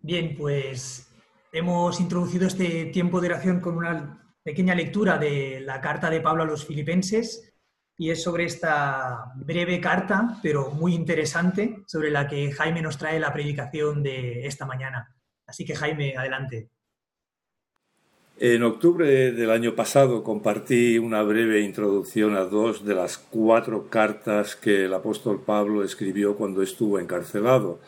Bien, 0.00 0.36
pues 0.36 1.08
hemos 1.52 2.00
introducido 2.00 2.46
este 2.46 2.86
tiempo 2.86 3.20
de 3.20 3.28
oración 3.28 3.60
con 3.60 3.76
una 3.76 4.36
pequeña 4.42 4.74
lectura 4.74 5.16
de 5.18 5.60
la 5.60 5.80
carta 5.80 6.10
de 6.10 6.20
Pablo 6.20 6.42
a 6.42 6.46
los 6.46 6.66
filipenses 6.66 7.53
y 7.96 8.10
es 8.10 8.22
sobre 8.22 8.44
esta 8.44 9.32
breve 9.36 9.80
carta, 9.80 10.38
pero 10.42 10.70
muy 10.70 10.94
interesante, 10.94 11.82
sobre 11.86 12.10
la 12.10 12.26
que 12.26 12.50
Jaime 12.52 12.82
nos 12.82 12.98
trae 12.98 13.20
la 13.20 13.32
predicación 13.32 14.02
de 14.02 14.46
esta 14.46 14.66
mañana. 14.66 15.14
Así 15.46 15.64
que 15.64 15.76
Jaime, 15.76 16.16
adelante. 16.16 16.70
En 18.36 18.64
octubre 18.64 19.30
del 19.30 19.50
año 19.50 19.76
pasado 19.76 20.24
compartí 20.24 20.98
una 20.98 21.22
breve 21.22 21.60
introducción 21.60 22.34
a 22.34 22.40
dos 22.40 22.84
de 22.84 22.96
las 22.96 23.16
cuatro 23.16 23.88
cartas 23.88 24.56
que 24.56 24.86
el 24.86 24.94
apóstol 24.94 25.40
Pablo 25.46 25.84
escribió 25.84 26.36
cuando 26.36 26.60
estuvo 26.60 26.98
encarcelado. 26.98 27.78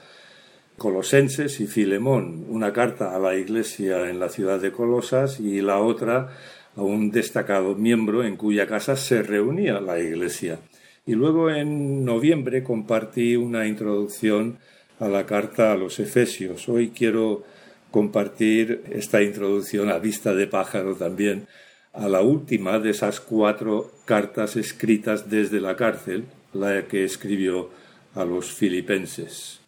Colosenses 0.79 1.59
y 1.59 1.67
Filemón, 1.67 2.45
una 2.49 2.73
carta 2.73 3.17
a 3.17 3.19
la 3.19 3.35
iglesia 3.35 4.09
en 4.09 4.21
la 4.21 4.29
ciudad 4.29 4.61
de 4.61 4.71
Colosas 4.71 5.41
y 5.41 5.63
la 5.63 5.79
otra 5.79 6.29
a 6.77 6.83
un 6.83 7.11
destacado 7.11 7.75
miembro 7.75 8.25
en 8.25 8.37
cuya 8.37 8.67
casa 8.67 8.97
se 8.97 9.23
reunía 9.23 9.81
la 9.81 9.99
Iglesia. 9.99 10.61
Y 11.07 11.15
luego 11.15 11.51
en 11.51 12.05
noviembre 12.05 12.63
compartí 12.63 13.37
una 13.37 13.67
introducción 13.67 14.59
a 15.01 15.09
la 15.09 15.27
carta 15.27 15.73
a 15.73 15.77
los 15.77 15.99
Efesios. 15.99 16.69
Hoy 16.69 16.91
quiero 16.91 17.45
compartir 17.91 18.83
esta 18.91 19.23
introducción 19.23 19.89
a 19.89 19.99
vista 19.99 20.35
de 20.35 20.47
pájaro 20.47 20.95
también 20.97 21.47
a 21.93 22.09
la 22.09 22.21
última 22.21 22.79
de 22.79 22.91
esas 22.91 23.21
cuatro 23.21 23.91
cartas 24.05 24.57
escritas 24.57 25.31
desde 25.31 25.61
la 25.61 25.77
cárcel, 25.77 26.25
la 26.53 26.87
que 26.87 27.05
escribió 27.05 27.71
a 28.15 28.25
los 28.25 28.53
filipenses. 28.53 29.61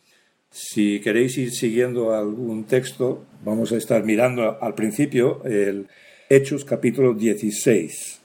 Si 0.50 1.00
queréis 1.00 1.38
ir 1.38 1.52
siguiendo 1.52 2.14
algún 2.14 2.64
texto, 2.64 3.24
vamos 3.44 3.72
a 3.72 3.76
estar 3.76 4.04
mirando 4.04 4.58
al 4.60 4.74
principio 4.74 5.42
el 5.44 5.88
Hechos 6.30 6.66
capítulo 6.66 7.14
16. 7.14 8.20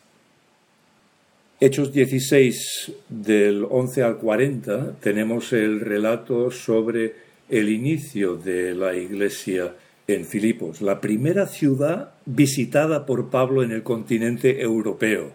Hechos 1.62 1.94
16 1.94 2.92
del 3.08 3.66
11 3.70 4.04
al 4.04 4.18
40 4.18 4.98
tenemos 5.00 5.54
el 5.54 5.80
relato 5.80 6.52
sobre 6.52 7.16
el 7.48 7.70
inicio 7.70 8.36
de 8.36 8.76
la 8.76 8.94
iglesia 8.94 9.74
en 10.06 10.26
Filipos, 10.26 10.82
la 10.82 11.00
primera 11.00 11.48
ciudad 11.48 12.16
visitada 12.26 13.06
por 13.06 13.30
Pablo 13.30 13.64
en 13.64 13.72
el 13.72 13.84
continente 13.84 14.62
europeo. 14.62 15.32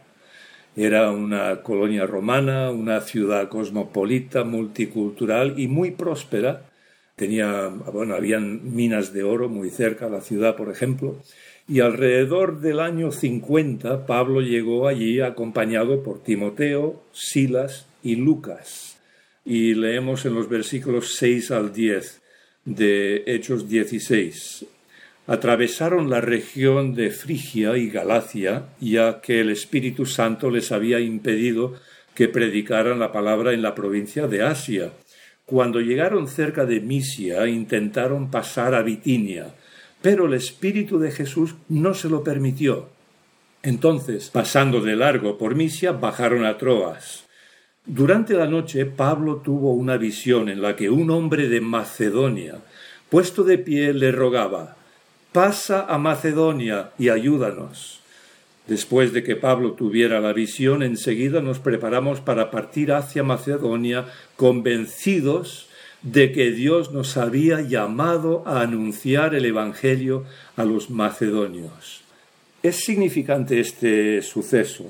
Era 0.77 1.11
una 1.11 1.63
colonia 1.63 2.05
romana, 2.05 2.71
una 2.71 3.01
ciudad 3.01 3.49
cosmopolita, 3.49 4.45
multicultural 4.45 5.59
y 5.59 5.69
muy 5.69 5.93
próspera. 5.93 6.67
Tenía, 7.17 7.69
bueno, 7.69 8.15
habían 8.15 8.75
minas 8.77 9.15
de 9.15 9.23
oro 9.23 9.49
muy 9.49 9.71
cerca 9.71 10.11
la 10.11 10.21
ciudad, 10.21 10.55
por 10.55 10.69
ejemplo, 10.69 11.17
y 11.69 11.81
alrededor 11.81 12.61
del 12.61 12.81
año 12.81 13.13
50 13.13 14.07
Pablo 14.07 14.41
llegó 14.41 14.89
allí 14.89 15.21
acompañado 15.21 16.03
por 16.03 16.23
Timoteo, 16.23 17.03
Silas 17.13 17.87
y 18.03 18.17
Lucas. 18.17 18.99
Y 19.45 19.75
leemos 19.75 20.25
en 20.25 20.35
los 20.35 20.49
versículos 20.49 21.15
6 21.17 21.51
al 21.51 21.73
10 21.73 22.23
de 22.65 23.23
Hechos 23.27 23.69
16. 23.69 24.65
Atravesaron 25.27 26.09
la 26.09 26.23
región 26.23 26.95
de 26.95 27.11
Frigia 27.11 27.77
y 27.77 27.91
Galacia, 27.91 28.65
ya 28.81 29.21
que 29.21 29.41
el 29.41 29.51
Espíritu 29.51 30.07
Santo 30.07 30.51
les 30.51 30.73
había 30.73 31.01
impedido 31.01 31.75
que 32.15 32.29
predicaran 32.29 32.99
la 32.99 33.13
palabra 33.13 33.53
en 33.53 33.61
la 33.61 33.75
provincia 33.75 34.27
de 34.27 34.43
Asia. 34.43 34.93
Cuando 35.45 35.81
llegaron 35.81 36.29
cerca 36.29 36.65
de 36.65 36.81
Misia, 36.81 37.47
intentaron 37.47 38.31
pasar 38.31 38.75
a 38.75 38.83
Bitinia, 38.83 39.55
pero 40.03 40.27
el 40.27 40.35
Espíritu 40.35 40.99
de 40.99 41.11
Jesús 41.11 41.55
no 41.69 41.95
se 41.95 42.09
lo 42.09 42.23
permitió. 42.23 42.89
Entonces, 43.63 44.31
pasando 44.31 44.81
de 44.81 44.97
largo 44.97 45.37
por 45.39 45.55
Misia, 45.55 45.93
bajaron 45.93 46.45
a 46.45 46.59
Troas. 46.59 47.25
Durante 47.85 48.35
la 48.35 48.47
noche, 48.47 48.87
Pablo 48.87 49.37
tuvo 49.37 49.73
una 49.73 49.97
visión 49.97 50.49
en 50.49 50.63
la 50.63 50.77
que 50.77 50.91
un 50.91 51.11
hombre 51.11 51.49
de 51.49 51.61
Macedonia, 51.61 52.57
puesto 53.09 53.45
de 53.45 53.59
pie, 53.59 53.93
le 53.95 54.13
rogaba, 54.13 54.77
pasa 55.33 55.87
a 55.89 55.99
Macedonia 55.99 56.91
y 56.99 57.09
ayúdanos. 57.09 58.01
Después 58.67 59.15
de 59.15 59.23
que 59.23 59.35
Pablo 59.35 59.73
tuviera 59.73 60.21
la 60.21 60.35
visión, 60.35 60.83
enseguida 60.83 61.41
nos 61.41 61.59
preparamos 61.59 62.21
para 62.21 62.51
partir 62.51 62.93
hacia 62.93 63.23
Macedonia, 63.23 64.07
convencidos 64.37 65.68
de 66.03 66.33
que 66.33 66.53
Dios 66.53 66.93
nos 66.93 67.17
había 67.17 67.61
llamado 67.61 68.43
a 68.47 68.61
anunciar 68.61 69.35
el 69.35 69.45
Evangelio 69.45 70.25
a 70.57 70.65
los 70.65 70.91
macedonios. 70.91 72.03
Es 72.63 72.85
significante 72.85 73.61
este 73.61 74.23
suceso. 74.23 74.87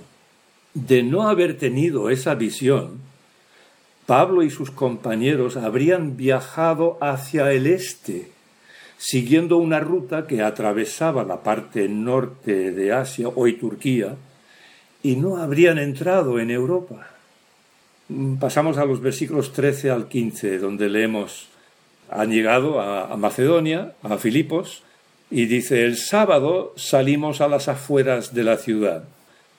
De 0.75 1.03
no 1.03 1.29
haber 1.29 1.57
tenido 1.57 2.11
esa 2.11 2.35
visión, 2.35 3.01
Pablo 4.07 4.43
y 4.43 4.51
sus 4.51 4.71
compañeros 4.71 5.57
habrían 5.57 6.17
viajado 6.17 6.97
hacia 7.01 7.53
el 7.53 7.67
este, 7.67 8.31
siguiendo 8.97 9.59
una 9.59 9.81
ruta 9.81 10.27
que 10.27 10.43
atravesaba 10.43 11.25
la 11.25 11.43
parte 11.43 11.89
norte 11.89 12.73
de 12.73 12.93
Asia, 12.93 13.29
hoy 13.29 13.55
Turquía, 13.55 14.17
y 15.03 15.17
no 15.17 15.37
habrían 15.37 15.79
entrado 15.79 16.41
en 16.41 16.51
Europa. 16.51 17.18
Mm, 18.09 18.37
pasamos 18.37 18.79
a 18.79 18.85
los 18.85 19.01
versículos 19.01 19.53
13 19.53 19.91
al 19.91 20.09
15, 20.09 20.59
donde 20.59 20.89
leemos, 20.89 21.49
han 22.11 22.31
llegado 22.31 22.81
a, 22.81 23.15
Macedonia, 23.17 23.93
a 24.03 24.17
Filipos, 24.17 24.83
y 25.31 25.45
dice, 25.45 25.85
el 25.85 25.97
sábado 25.97 26.73
salimos 26.77 27.43
a 27.43 27.49
las 27.49 27.69
afueras 27.69 28.33
de 28.33 28.45
la 28.45 28.57
ciudad 28.57 29.05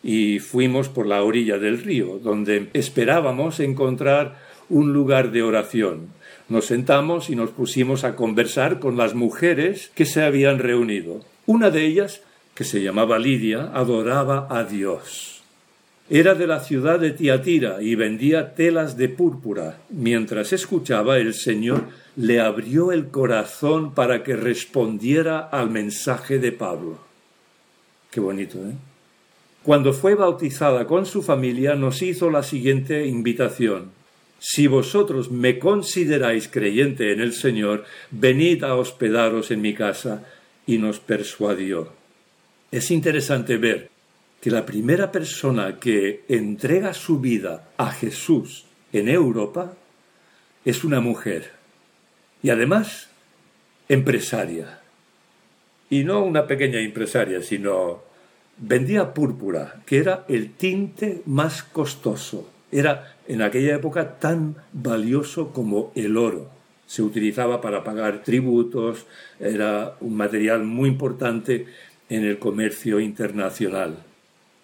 y 0.01 0.39
fuimos 0.39 0.89
por 0.89 1.05
la 1.05 1.21
orilla 1.23 1.59
del 1.59 1.83
río, 1.83 2.19
donde 2.23 2.69
esperábamos 2.73 3.59
encontrar 3.59 4.37
un 4.69 4.93
lugar 4.93 5.31
de 5.31 5.43
oración. 5.43 6.07
Nos 6.47 6.65
sentamos 6.65 7.29
y 7.29 7.35
nos 7.35 7.51
pusimos 7.51 8.03
a 8.03 8.15
conversar 8.15 8.79
con 8.79 8.97
las 8.97 9.13
mujeres 9.13 9.91
que 9.93 10.05
se 10.05 10.23
habían 10.23 10.57
reunido. 10.57 11.21
Una 11.45 11.69
de 11.69 11.85
ellas, 11.85 12.21
que 12.55 12.63
se 12.63 12.81
llamaba 12.81 13.19
Lidia, 13.19 13.71
adoraba 13.73 14.47
a 14.49 14.63
Dios. 14.63 15.38
Era 16.11 16.33
de 16.33 16.47
la 16.47 16.59
ciudad 16.59 16.99
de 16.99 17.11
Tiatira 17.11 17.83
y 17.83 17.93
vendía 17.93 18.55
telas 18.55 18.97
de 18.97 19.09
púrpura. 19.09 19.77
Mientras 19.89 20.53
escuchaba, 20.53 21.19
el 21.19 21.35
Señor 21.35 21.83
le 22.15 22.39
abrió 22.39 22.91
el 22.91 23.09
corazón 23.09 23.93
para 23.93 24.23
que 24.23 24.35
respondiera 24.35 25.39
al 25.39 25.69
mensaje 25.69 26.39
de 26.39 26.51
Pablo. 26.51 26.97
Qué 28.09 28.19
bonito, 28.19 28.57
¿eh? 28.57 28.73
Cuando 29.61 29.93
fue 29.93 30.15
bautizada 30.15 30.87
con 30.87 31.05
su 31.05 31.21
familia, 31.21 31.75
nos 31.75 32.01
hizo 32.01 32.31
la 32.31 32.41
siguiente 32.41 33.05
invitación. 33.05 33.91
Si 34.39 34.65
vosotros 34.65 35.29
me 35.29 35.59
consideráis 35.59 36.47
creyente 36.47 37.11
en 37.11 37.19
el 37.19 37.33
Señor, 37.33 37.83
venid 38.09 38.63
a 38.63 38.75
hospedaros 38.75 39.51
en 39.51 39.61
mi 39.61 39.75
casa. 39.75 40.23
Y 40.65 40.77
nos 40.77 40.99
persuadió. 40.99 41.91
Es 42.71 42.91
interesante 42.91 43.57
ver 43.57 43.89
que 44.41 44.51
la 44.51 44.65
primera 44.65 45.11
persona 45.11 45.79
que 45.79 46.23
entrega 46.29 46.93
su 46.93 47.19
vida 47.19 47.69
a 47.77 47.91
Jesús 47.91 48.65
en 48.93 49.09
Europa 49.09 49.73
es 50.65 50.83
una 50.83 51.01
mujer. 51.01 51.51
Y 52.41 52.49
además, 52.49 53.09
empresaria. 53.89 54.79
Y 55.89 56.03
no 56.03 56.23
una 56.23 56.47
pequeña 56.47 56.79
empresaria, 56.79 57.41
sino 57.41 58.03
vendía 58.57 59.13
púrpura, 59.13 59.81
que 59.85 59.97
era 59.97 60.25
el 60.29 60.53
tinte 60.53 61.21
más 61.25 61.63
costoso. 61.63 62.49
Era 62.71 63.15
en 63.27 63.41
aquella 63.41 63.75
época 63.75 64.19
tan 64.19 64.55
valioso 64.71 65.51
como 65.51 65.91
el 65.95 66.15
oro. 66.17 66.49
Se 66.85 67.01
utilizaba 67.01 67.61
para 67.61 67.83
pagar 67.83 68.23
tributos, 68.23 69.05
era 69.39 69.95
un 69.99 70.15
material 70.15 70.63
muy 70.63 70.89
importante 70.89 71.67
en 72.09 72.23
el 72.23 72.39
comercio 72.39 72.99
internacional. 72.99 74.05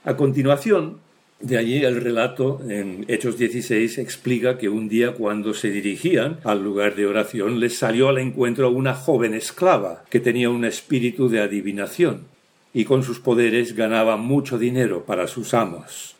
A 0.08 0.16
continuación, 0.16 1.00
de 1.40 1.58
allí 1.58 1.84
el 1.84 2.00
relato 2.00 2.62
en 2.70 3.06
Hechos 3.08 3.40
16 3.40 3.98
explica 3.98 4.56
que 4.60 4.70
un 4.70 4.88
día 4.88 5.14
cuando 5.14 5.56
se 5.56 5.72
dirigían 5.72 6.38
al 6.44 6.64
lugar 6.64 6.94
de 6.94 7.08
oración 7.08 7.60
les 7.60 7.80
salió 7.80 8.10
al 8.10 8.20
encuentro 8.20 8.70
una 8.70 8.94
joven 8.94 9.34
esclava 9.34 10.04
que 10.12 10.20
tenía 10.20 10.52
un 10.52 10.64
espíritu 10.64 11.28
de 11.28 11.42
adivinación 11.42 12.26
y 12.72 12.86
con 12.86 13.02
sus 13.02 13.20
poderes 13.20 13.76
ganaba 13.76 14.16
mucho 14.16 14.60
dinero 14.60 15.06
para 15.06 15.26
sus 15.26 15.56
amos. 15.56 16.16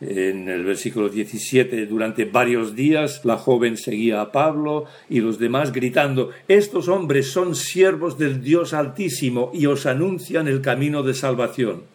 En 0.00 0.48
el 0.48 0.62
versículo 0.64 1.08
17, 1.08 1.86
durante 1.86 2.26
varios 2.26 2.76
días 2.76 3.24
la 3.24 3.36
joven 3.36 3.76
seguía 3.76 4.20
a 4.20 4.30
Pablo 4.30 4.84
y 5.10 5.18
los 5.18 5.40
demás 5.40 5.72
gritando, 5.72 6.30
Estos 6.46 6.86
hombres 6.86 7.32
son 7.32 7.56
siervos 7.56 8.16
del 8.16 8.42
Dios 8.42 8.74
Altísimo 8.74 9.50
y 9.52 9.66
os 9.66 9.86
anuncian 9.86 10.46
el 10.46 10.60
camino 10.60 11.02
de 11.02 11.14
salvación. 11.14 11.93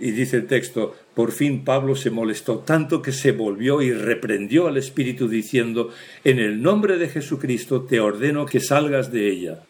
Y 0.00 0.10
dice 0.12 0.36
el 0.38 0.46
texto, 0.46 0.94
por 1.14 1.32
fin 1.32 1.64
Pablo 1.64 1.96
se 1.96 2.10
molestó 2.10 2.58
tanto 2.58 3.02
que 3.02 3.12
se 3.12 3.32
volvió 3.32 3.82
y 3.82 3.92
reprendió 3.92 4.68
al 4.68 4.76
espíritu 4.76 5.28
diciendo, 5.28 5.90
En 6.24 6.38
el 6.38 6.62
nombre 6.62 6.98
de 6.98 7.08
Jesucristo 7.08 7.82
te 7.82 8.00
ordeno 8.00 8.46
que 8.46 8.60
salgas 8.60 9.12
de 9.12 9.30
ella. 9.30 9.62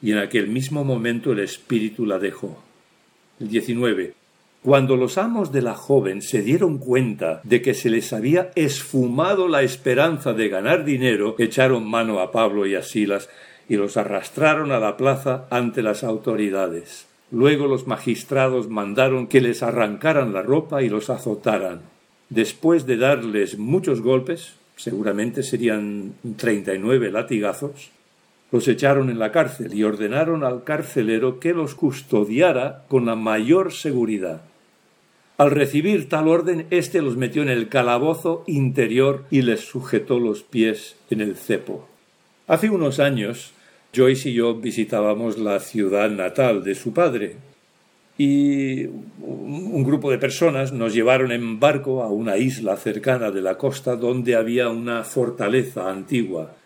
Y 0.00 0.12
en 0.12 0.18
aquel 0.18 0.48
mismo 0.48 0.84
momento 0.84 1.32
el 1.32 1.40
espíritu 1.40 2.06
la 2.06 2.18
dejó. 2.18 2.62
El 3.40 3.48
19. 3.48 4.14
Cuando 4.62 4.96
los 4.96 5.18
amos 5.18 5.52
de 5.52 5.62
la 5.62 5.74
joven 5.74 6.20
se 6.20 6.42
dieron 6.42 6.78
cuenta 6.78 7.40
de 7.44 7.62
que 7.62 7.74
se 7.74 7.90
les 7.90 8.12
había 8.12 8.50
esfumado 8.56 9.46
la 9.46 9.62
esperanza 9.62 10.32
de 10.32 10.48
ganar 10.48 10.84
dinero, 10.84 11.36
echaron 11.38 11.88
mano 11.88 12.18
a 12.18 12.32
Pablo 12.32 12.66
y 12.66 12.74
a 12.74 12.82
Silas 12.82 13.28
y 13.68 13.76
los 13.76 13.96
arrastraron 13.96 14.72
a 14.72 14.80
la 14.80 14.96
plaza 14.96 15.46
ante 15.50 15.82
las 15.82 16.02
autoridades. 16.02 17.06
Luego 17.30 17.66
los 17.66 17.86
magistrados 17.86 18.68
mandaron 18.68 19.26
que 19.26 19.40
les 19.40 19.62
arrancaran 19.62 20.32
la 20.32 20.42
ropa 20.42 20.82
y 20.82 20.88
los 20.88 21.10
azotaran. 21.10 21.82
Después 22.30 22.86
de 22.86 22.96
darles 22.96 23.58
muchos 23.58 24.00
golpes, 24.00 24.54
seguramente 24.76 25.42
serían 25.42 26.14
treinta 26.36 26.74
y 26.74 26.78
nueve 26.78 27.10
latigazos, 27.10 27.90
los 28.50 28.66
echaron 28.66 29.10
en 29.10 29.18
la 29.18 29.30
cárcel 29.30 29.74
y 29.74 29.84
ordenaron 29.84 30.42
al 30.42 30.64
carcelero 30.64 31.38
que 31.38 31.52
los 31.52 31.74
custodiara 31.74 32.84
con 32.88 33.04
la 33.04 33.14
mayor 33.14 33.72
seguridad. 33.72 34.42
Al 35.36 35.50
recibir 35.50 36.08
tal 36.08 36.28
orden, 36.28 36.66
éste 36.70 37.02
los 37.02 37.16
metió 37.16 37.42
en 37.42 37.50
el 37.50 37.68
calabozo 37.68 38.42
interior 38.46 39.24
y 39.30 39.42
les 39.42 39.60
sujetó 39.60 40.18
los 40.18 40.42
pies 40.42 40.96
en 41.10 41.20
el 41.20 41.36
cepo. 41.36 41.86
Hace 42.46 42.70
unos 42.70 42.98
años, 42.98 43.52
Joyce 43.94 44.30
y 44.30 44.34
yo 44.34 44.54
visitábamos 44.54 45.38
la 45.38 45.60
ciudad 45.60 46.10
natal 46.10 46.62
de 46.62 46.74
su 46.74 46.92
padre 46.92 47.36
y 48.18 48.86
un 48.86 49.84
grupo 49.84 50.10
de 50.10 50.18
personas 50.18 50.72
nos 50.72 50.92
llevaron 50.92 51.30
en 51.30 51.60
barco 51.60 52.02
a 52.02 52.10
una 52.10 52.36
isla 52.36 52.76
cercana 52.76 53.30
de 53.30 53.40
la 53.40 53.56
costa 53.56 53.94
donde 53.94 54.34
había 54.34 54.68
una 54.68 55.04
fortaleza 55.04 55.88
antigua. 55.88 56.56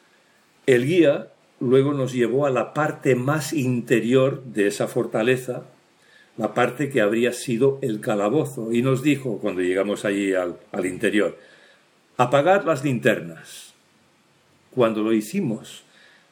El 0.66 0.86
guía 0.86 1.28
luego 1.60 1.92
nos 1.92 2.12
llevó 2.12 2.46
a 2.46 2.50
la 2.50 2.72
parte 2.72 3.14
más 3.14 3.52
interior 3.52 4.42
de 4.44 4.66
esa 4.66 4.88
fortaleza 4.88 5.64
la 6.38 6.54
parte 6.54 6.88
que 6.88 7.00
habría 7.00 7.32
sido 7.32 7.78
el 7.82 8.00
calabozo, 8.00 8.72
y 8.72 8.80
nos 8.82 9.02
dijo, 9.02 9.38
cuando 9.38 9.60
llegamos 9.60 10.04
allí 10.04 10.32
al, 10.32 10.56
al 10.72 10.86
interior, 10.86 11.38
apagad 12.16 12.64
las 12.64 12.82
linternas. 12.84 13.74
Cuando 14.74 15.02
lo 15.02 15.12
hicimos, 15.12 15.84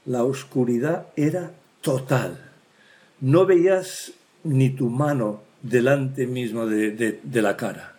la 0.07 0.25
oscuridad 0.25 1.07
era 1.17 1.53
total. 1.81 2.39
No 3.21 3.47
veías 3.47 4.13
ni 4.45 4.71
tu 4.71 4.89
mano 4.89 5.43
delante 5.63 6.27
mismo 6.27 6.67
de, 6.67 7.21
la 7.35 7.57
cara. 7.57 7.97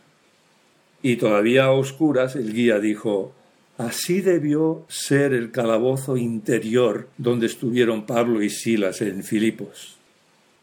Y 1.03 1.17
todavía 1.17 1.65
a 1.65 1.71
oscuras 1.71 2.35
el 2.35 2.53
guía 2.53 2.79
dijo, 2.79 3.33
así 3.77 4.21
debió 4.21 4.85
ser 4.87 5.33
el 5.33 5.51
calabozo 5.51 6.17
interior 6.17 7.07
donde 7.17 7.47
estuvieron 7.47 8.05
Pablo 8.05 8.41
y 8.41 8.49
Silas 8.49 9.01
en 9.01 9.23
Filipos. 9.23 9.97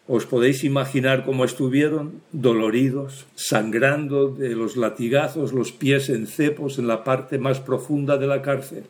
¿Os 0.06 0.24
podéis 0.24 0.64
imaginar 0.64 1.26
cómo 1.26 1.44
estuvieron 1.44 2.22
doloridos, 2.32 3.26
sangrando 3.34 4.28
de 4.28 4.54
los 4.54 4.76
latigazos, 4.76 5.52
los 5.52 5.70
pies 5.70 6.08
en 6.08 6.26
cepos 6.26 6.78
en 6.78 6.86
la 6.86 7.04
parte 7.04 7.38
más 7.38 7.60
profunda 7.60 8.16
de 8.16 8.26
la 8.26 8.40
cárcel? 8.40 8.84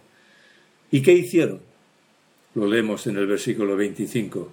¿Y 0.92 1.02
qué 1.02 1.14
hicieron? 1.14 1.67
Lo 2.54 2.66
leemos 2.66 3.06
en 3.06 3.16
el 3.16 3.26
versículo 3.26 3.76
25. 3.76 4.52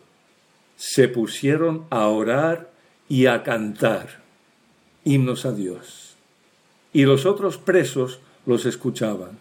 Se 0.77 1.07
pusieron 1.07 1.85
a 1.89 2.07
orar 2.07 2.71
y 3.07 3.27
a 3.27 3.43
cantar 3.43 4.21
himnos 5.03 5.45
a 5.45 5.51
Dios. 5.51 6.15
Y 6.93 7.05
los 7.05 7.25
otros 7.25 7.57
presos 7.57 8.19
los 8.45 8.65
escuchaban. 8.65 9.37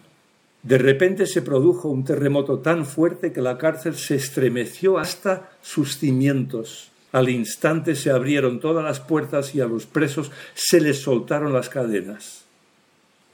De 0.63 0.77
repente 0.77 1.27
se 1.27 1.41
produjo 1.41 1.89
un 1.89 2.03
terremoto 2.03 2.59
tan 2.59 2.85
fuerte 2.85 3.31
que 3.31 3.41
la 3.41 3.57
cárcel 3.57 3.95
se 3.95 4.15
estremeció 4.15 4.97
hasta 4.97 5.51
sus 5.61 5.97
cimientos 5.97 6.91
al 7.15 7.29
instante 7.29 7.95
se 7.95 8.11
abrieron 8.11 8.59
todas 8.59 8.83
las 8.83 8.99
puertas 8.99 9.55
y 9.55 9.61
a 9.61 9.67
los 9.67 9.85
presos 9.85 10.31
se 10.53 10.81
les 10.81 11.01
soltaron 11.01 11.53
las 11.53 11.69
cadenas. 11.69 12.44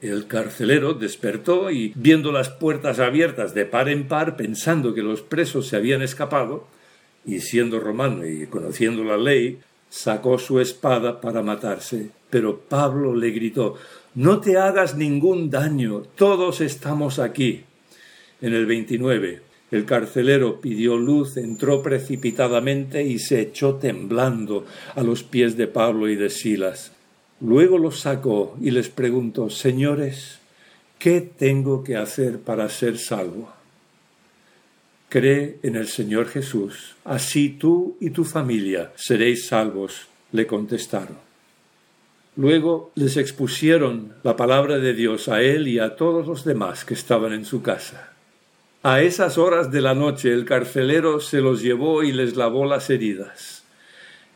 El 0.02 0.26
carcelero 0.26 0.94
despertó 0.94 1.70
y, 1.70 1.92
viendo 1.94 2.32
las 2.32 2.50
puertas 2.50 2.98
abiertas 2.98 3.54
de 3.54 3.64
par 3.64 3.88
en 3.88 4.08
par, 4.08 4.36
pensando 4.36 4.92
que 4.92 5.02
los 5.02 5.22
presos 5.22 5.68
se 5.68 5.76
habían 5.76 6.02
escapado, 6.02 6.66
y 7.24 7.38
siendo 7.38 7.78
romano 7.78 8.26
y 8.26 8.46
conociendo 8.48 9.04
la 9.04 9.16
ley, 9.16 9.60
sacó 9.88 10.38
su 10.38 10.60
espada 10.60 11.20
para 11.20 11.42
matarse. 11.42 12.10
Pero 12.28 12.58
Pablo 12.58 13.14
le 13.14 13.30
gritó 13.30 13.76
No 14.14 14.40
te 14.40 14.58
hagas 14.58 14.96
ningún 14.96 15.50
daño, 15.50 16.02
todos 16.16 16.60
estamos 16.60 17.20
aquí. 17.20 17.62
En 18.40 18.54
el 18.54 18.66
29 18.66 19.52
el 19.72 19.86
carcelero 19.86 20.60
pidió 20.60 20.98
luz, 20.98 21.38
entró 21.38 21.82
precipitadamente 21.82 23.04
y 23.04 23.18
se 23.18 23.40
echó 23.40 23.76
temblando 23.76 24.66
a 24.94 25.02
los 25.02 25.22
pies 25.22 25.56
de 25.56 25.66
Pablo 25.66 26.10
y 26.10 26.14
de 26.14 26.28
Silas. 26.28 26.92
Luego 27.44 27.76
los 27.76 27.98
sacó 27.98 28.56
y 28.60 28.70
les 28.70 28.88
preguntó 28.88 29.50
Señores, 29.50 30.38
¿qué 31.00 31.20
tengo 31.20 31.82
que 31.82 31.96
hacer 31.96 32.38
para 32.38 32.68
ser 32.68 32.98
salvo? 32.98 33.52
Cree 35.08 35.58
en 35.64 35.74
el 35.74 35.88
Señor 35.88 36.28
Jesús, 36.28 36.94
así 37.04 37.50
tú 37.50 37.96
y 38.00 38.10
tu 38.10 38.24
familia 38.24 38.92
seréis 38.94 39.46
salvos, 39.46 40.06
le 40.30 40.46
contestaron. 40.46 41.16
Luego 42.36 42.92
les 42.94 43.16
expusieron 43.16 44.14
la 44.22 44.36
palabra 44.36 44.78
de 44.78 44.94
Dios 44.94 45.28
a 45.28 45.42
él 45.42 45.66
y 45.66 45.80
a 45.80 45.96
todos 45.96 46.26
los 46.28 46.44
demás 46.44 46.84
que 46.84 46.94
estaban 46.94 47.32
en 47.32 47.44
su 47.44 47.60
casa. 47.60 48.12
A 48.84 49.02
esas 49.02 49.36
horas 49.36 49.72
de 49.72 49.80
la 49.80 49.94
noche 49.94 50.32
el 50.32 50.44
carcelero 50.44 51.18
se 51.18 51.40
los 51.40 51.60
llevó 51.60 52.04
y 52.04 52.12
les 52.12 52.36
lavó 52.36 52.66
las 52.66 52.88
heridas. 52.88 53.61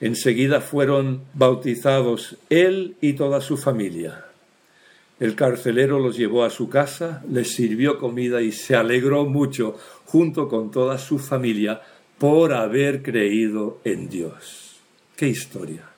Enseguida 0.01 0.61
fueron 0.61 1.23
bautizados 1.35 2.37
él 2.51 2.97
y 3.01 3.15
toda 3.15 3.41
su 3.41 3.57
familia. 3.57 4.27
El 5.19 5.35
carcelero 5.35 5.99
los 5.99 6.17
llevó 6.17 6.45
a 6.45 6.51
su 6.51 6.69
casa, 6.69 7.25
les 7.31 7.53
sirvió 7.53 7.99
comida 7.99 8.43
y 8.43 8.53
se 8.53 8.77
alegró 8.77 9.25
mucho, 9.25 9.79
junto 10.05 10.49
con 10.49 10.71
toda 10.71 10.99
su 10.99 11.19
familia, 11.19 11.81
por 12.19 12.53
haber 12.53 13.03
creído 13.03 13.81
en 13.85 14.11
Dios. 14.11 14.77
¡Qué 15.17 15.29
historia! 15.29 15.97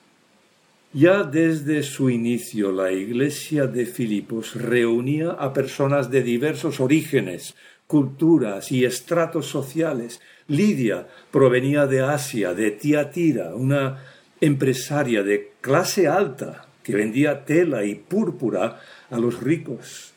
Ya 0.93 1.23
desde 1.23 1.83
su 1.83 2.09
inicio 2.09 2.71
la 2.71 2.91
iglesia 2.91 3.67
de 3.67 3.85
Filipos 3.85 4.55
reunía 4.55 5.31
a 5.31 5.53
personas 5.53 6.09
de 6.09 6.23
diversos 6.23 6.79
orígenes, 6.79 7.55
culturas 7.85 8.71
y 8.71 8.85
estratos 8.85 9.45
sociales. 9.45 10.19
Lidia 10.49 11.07
provenía 11.31 11.87
de 11.87 12.01
Asia, 12.01 12.53
de 12.53 12.71
Tiatira, 12.71 13.55
una 13.55 14.03
empresaria 14.41 15.23
de 15.23 15.53
clase 15.61 16.07
alta 16.07 16.67
que 16.83 16.95
vendía 16.95 17.45
tela 17.45 17.85
y 17.85 17.95
púrpura 17.95 18.81
a 19.09 19.17
los 19.17 19.41
ricos. 19.41 20.13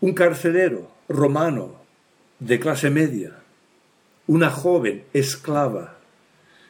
Un 0.00 0.12
carcelero 0.12 0.90
romano 1.08 1.80
de 2.38 2.60
clase 2.60 2.90
media. 2.90 3.32
Una 4.26 4.50
joven 4.50 5.04
esclava 5.14 5.98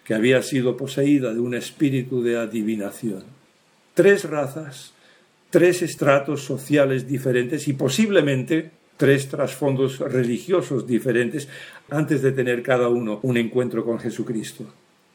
que 0.04 0.14
había 0.14 0.42
sido 0.42 0.76
poseída 0.76 1.34
de 1.34 1.40
un 1.40 1.54
espíritu 1.54 2.22
de 2.22 2.38
adivinación 2.38 3.38
tres 3.98 4.30
razas, 4.30 4.92
tres 5.50 5.82
estratos 5.82 6.44
sociales 6.44 7.08
diferentes 7.08 7.66
y 7.66 7.72
posiblemente 7.72 8.70
tres 8.98 9.28
trasfondos 9.28 10.00
religiosos 10.00 10.86
diferentes 10.86 11.48
antes 11.88 12.20
de 12.20 12.32
tener 12.32 12.62
cada 12.62 12.88
uno 12.88 13.20
un 13.22 13.38
encuentro 13.38 13.84
con 13.84 13.98
Jesucristo. 13.98 14.66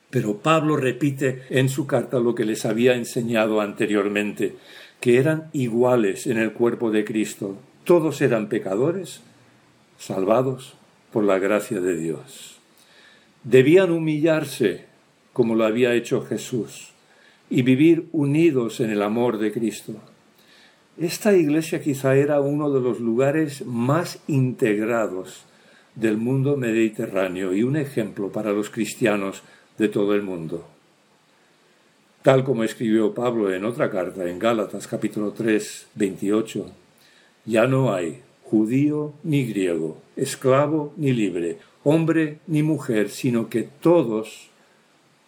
Pero 0.09 0.37
Pablo 0.37 0.77
repite 0.77 1.43
en 1.49 1.69
su 1.69 1.85
carta 1.85 2.19
lo 2.19 2.33
que 2.33 2.45
les 2.45 2.65
había 2.65 2.95
enseñado 2.95 3.61
anteriormente, 3.61 4.55
que 4.99 5.17
eran 5.17 5.49
iguales 5.53 6.27
en 6.27 6.37
el 6.37 6.53
cuerpo 6.53 6.91
de 6.91 7.03
Cristo. 7.03 7.57
Todos 7.83 8.21
eran 8.21 8.47
pecadores, 8.47 9.21
salvados 9.99 10.75
por 11.11 11.25
la 11.25 11.37
gracia 11.37 11.81
de 11.81 11.97
Dios. 11.97 12.57
Debían 13.43 13.91
humillarse 13.91 14.85
como 15.33 15.55
lo 15.55 15.65
había 15.65 15.93
hecho 15.93 16.21
Jesús 16.21 16.93
y 17.49 17.63
vivir 17.63 18.07
unidos 18.13 18.79
en 18.79 18.91
el 18.91 19.01
amor 19.01 19.39
de 19.39 19.51
Cristo. 19.51 19.95
Esta 20.97 21.33
iglesia 21.33 21.81
quizá 21.81 22.15
era 22.15 22.39
uno 22.39 22.69
de 22.69 22.79
los 22.79 22.99
lugares 22.99 23.65
más 23.65 24.19
integrados 24.27 25.43
del 25.95 26.17
mundo 26.17 26.55
mediterráneo 26.55 27.51
y 27.53 27.63
un 27.63 27.77
ejemplo 27.77 28.31
para 28.31 28.51
los 28.51 28.69
cristianos 28.69 29.41
de 29.79 29.89
todo 29.89 30.13
el 30.13 30.21
mundo. 30.21 30.67
Tal 32.21 32.43
como 32.43 32.63
escribió 32.63 33.11
Pablo 33.13 33.51
en 33.51 33.65
otra 33.65 33.89
carta, 33.89 34.29
en 34.29 34.37
Gálatas 34.37 34.87
capítulo 34.87 35.31
3, 35.31 35.87
28, 35.95 36.67
ya 37.45 37.65
no 37.65 37.91
hay 37.91 38.21
judío 38.43 39.13
ni 39.23 39.45
griego, 39.45 39.97
esclavo 40.15 40.93
ni 40.95 41.11
libre, 41.11 41.57
hombre 41.83 42.37
ni 42.45 42.61
mujer, 42.61 43.09
sino 43.09 43.49
que 43.49 43.67
todos 43.81 44.51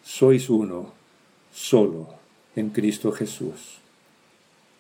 sois 0.04 0.48
uno 0.48 0.94
solo 1.52 2.08
en 2.56 2.70
Cristo 2.70 3.12
Jesús. 3.12 3.80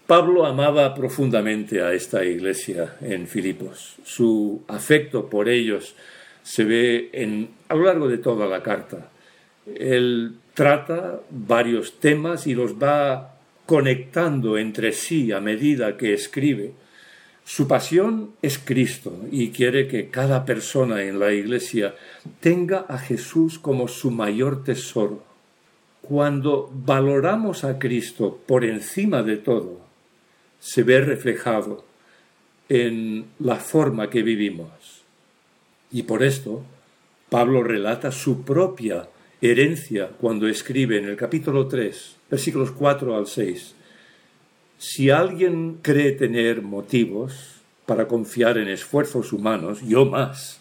Pablo 0.08 0.46
amaba 0.46 0.94
profundamente 0.94 1.82
a 1.82 1.94
esta 1.94 2.24
iglesia 2.24 2.98
en 3.02 3.28
Filipos. 3.28 3.96
Su 4.04 4.62
afecto 4.68 5.30
por 5.30 5.50
ellos 5.50 5.96
se 6.44 6.64
ve 6.64 7.10
en, 7.12 7.50
a 7.70 7.76
lo 7.76 7.86
largo 7.86 8.08
de 8.08 8.20
toda 8.20 8.46
la 8.46 8.62
carta. 8.62 9.10
Él 9.66 10.36
trata 10.54 11.22
varios 11.32 12.00
temas 12.00 12.46
y 12.46 12.54
los 12.54 12.76
va 12.76 13.36
conectando 13.66 14.60
entre 14.60 14.92
sí 14.92 15.32
a 15.32 15.40
medida 15.40 15.98
que 15.98 16.14
escribe. 16.14 16.74
Su 17.44 17.68
pasión 17.68 18.34
es 18.44 18.60
Cristo 18.60 19.22
y 19.32 19.50
quiere 19.50 19.88
que 19.88 20.10
cada 20.10 20.46
persona 20.46 21.04
en 21.04 21.20
la 21.20 21.34
iglesia 21.34 21.96
tenga 22.42 22.86
a 22.88 23.00
Jesús 23.00 23.58
como 23.58 23.88
su 23.88 24.12
mayor 24.12 24.64
tesoro 24.64 25.24
cuando 26.08 26.70
valoramos 26.72 27.64
a 27.64 27.80
Cristo 27.80 28.40
por 28.46 28.64
encima 28.64 29.24
de 29.24 29.38
todo, 29.38 29.85
se 30.60 30.84
ve 30.84 31.02
reflejado 31.02 31.86
en 32.70 33.26
la 33.40 33.58
forma 33.58 34.10
que 34.10 34.24
vivimos. 34.24 34.70
Y 35.92 36.04
por 36.04 36.24
esto, 36.24 36.64
Pablo 37.30 37.64
relata 37.64 38.12
su 38.12 38.44
propia 38.44 39.08
herencia 39.42 40.10
cuando 40.20 40.48
escribe 40.48 40.98
en 40.98 41.06
el 41.06 41.16
capítulo 41.16 41.68
3, 41.68 42.16
versículos 42.30 42.72
4 42.72 43.16
al 43.16 43.28
6. 43.28 43.76
Si 44.78 45.10
alguien 45.10 45.80
cree 45.82 46.12
tener 46.14 46.62
motivos 46.62 47.56
para 47.86 48.08
confiar 48.08 48.58
en 48.58 48.68
esfuerzos 48.68 49.32
humanos, 49.32 49.82
yo 49.82 50.06
más, 50.06 50.60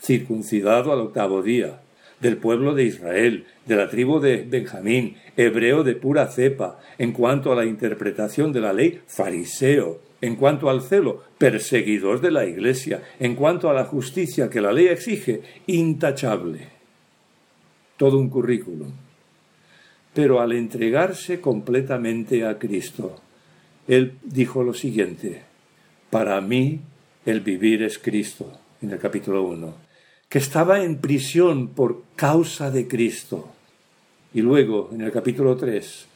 circuncidado 0.00 0.92
al 0.92 1.00
octavo 1.00 1.42
día, 1.42 1.80
del 2.22 2.36
pueblo 2.36 2.72
de 2.74 2.84
Israel, 2.84 3.44
de 3.66 3.76
la 3.76 3.90
tribu 3.90 4.20
de 4.20 4.46
Benjamín, 4.48 5.16
hebreo 5.36 5.82
de 5.82 5.96
pura 5.96 6.28
cepa, 6.28 6.78
en 6.96 7.12
cuanto 7.12 7.52
a 7.52 7.56
la 7.56 7.66
interpretación 7.66 8.52
de 8.52 8.60
la 8.60 8.72
ley, 8.72 9.00
fariseo, 9.08 10.00
en 10.20 10.36
cuanto 10.36 10.70
al 10.70 10.82
celo, 10.82 11.24
perseguidor 11.36 12.20
de 12.20 12.30
la 12.30 12.46
Iglesia, 12.46 13.02
en 13.18 13.34
cuanto 13.34 13.68
a 13.68 13.74
la 13.74 13.84
justicia 13.84 14.48
que 14.48 14.60
la 14.60 14.72
ley 14.72 14.86
exige, 14.86 15.42
intachable. 15.66 16.68
Todo 17.96 18.18
un 18.18 18.30
currículum. 18.30 18.92
Pero 20.14 20.40
al 20.40 20.52
entregarse 20.52 21.40
completamente 21.40 22.46
a 22.46 22.56
Cristo, 22.56 23.16
él 23.88 24.12
dijo 24.22 24.62
lo 24.62 24.74
siguiente, 24.74 25.42
para 26.08 26.40
mí 26.40 26.82
el 27.26 27.40
vivir 27.40 27.82
es 27.82 27.98
Cristo, 27.98 28.60
en 28.80 28.92
el 28.92 28.98
capítulo 28.98 29.42
1 29.42 29.91
que 30.32 30.38
estaba 30.38 30.82
en 30.82 30.96
prisión 30.96 31.68
por 31.68 32.04
causa 32.16 32.70
de 32.70 32.88
Cristo. 32.88 33.50
Y 34.32 34.40
luego, 34.40 34.88
en 34.90 35.02
el 35.02 35.12
capítulo 35.12 35.58
3, 35.58 36.06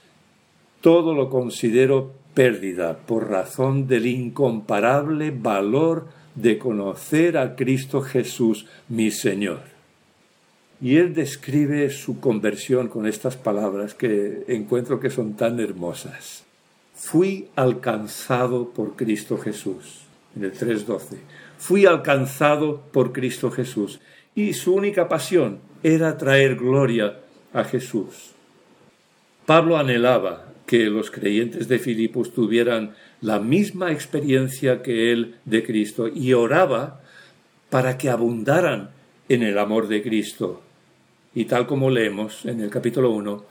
todo 0.80 1.14
lo 1.14 1.28
considero 1.28 2.14
pérdida 2.32 2.96
por 2.96 3.28
razón 3.28 3.86
del 3.86 4.06
incomparable 4.06 5.32
valor 5.32 6.06
de 6.34 6.56
conocer 6.56 7.36
a 7.36 7.56
Cristo 7.56 8.00
Jesús, 8.00 8.64
mi 8.88 9.10
Señor. 9.10 9.60
Y 10.80 10.96
él 10.96 11.12
describe 11.12 11.90
su 11.90 12.18
conversión 12.18 12.88
con 12.88 13.06
estas 13.06 13.36
palabras 13.36 13.92
que 13.92 14.44
encuentro 14.48 14.98
que 14.98 15.10
son 15.10 15.34
tan 15.34 15.60
hermosas. 15.60 16.42
Fui 16.94 17.48
alcanzado 17.54 18.70
por 18.70 18.96
Cristo 18.96 19.36
Jesús, 19.36 20.06
en 20.34 20.44
el 20.44 20.54
3.12 20.54 21.18
fui 21.58 21.86
alcanzado 21.86 22.82
por 22.92 23.12
Cristo 23.12 23.50
Jesús 23.50 24.00
y 24.34 24.52
su 24.52 24.74
única 24.74 25.08
pasión 25.08 25.60
era 25.82 26.18
traer 26.18 26.56
gloria 26.56 27.18
a 27.52 27.64
Jesús. 27.64 28.32
Pablo 29.46 29.78
anhelaba 29.78 30.52
que 30.66 30.86
los 30.86 31.10
creyentes 31.10 31.68
de 31.68 31.78
Filipos 31.78 32.34
tuvieran 32.34 32.94
la 33.20 33.38
misma 33.38 33.92
experiencia 33.92 34.82
que 34.82 35.12
él 35.12 35.36
de 35.44 35.64
Cristo 35.64 36.08
y 36.08 36.32
oraba 36.32 37.00
para 37.70 37.96
que 37.96 38.10
abundaran 38.10 38.90
en 39.28 39.42
el 39.42 39.58
amor 39.58 39.88
de 39.88 40.02
Cristo. 40.02 40.62
Y 41.34 41.44
tal 41.44 41.66
como 41.66 41.90
leemos 41.90 42.44
en 42.44 42.60
el 42.60 42.70
capítulo 42.70 43.10
1, 43.10 43.44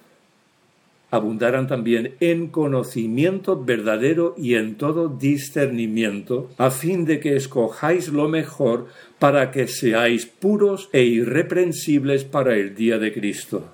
abundaran 1.16 1.68
también 1.68 2.16
en 2.20 2.48
conocimiento 2.48 3.64
verdadero 3.64 4.36
y 4.38 4.56
en 4.56 4.76
todo 4.76 5.10
discernimiento, 5.10 6.50
a 6.58 6.72
fin 6.72 7.06
de 7.06 7.20
que 7.20 7.36
escojáis 7.36 8.10
lo 8.10 8.28
mejor 8.28 8.88
para 9.20 9.52
que 9.52 9.68
seáis 9.68 10.26
puros 10.26 10.90
e 10.94 11.04
irreprensibles 11.04 12.24
para 12.24 12.56
el 12.56 12.76
día 12.76 13.00
de 13.00 13.14
Cristo. 13.14 13.74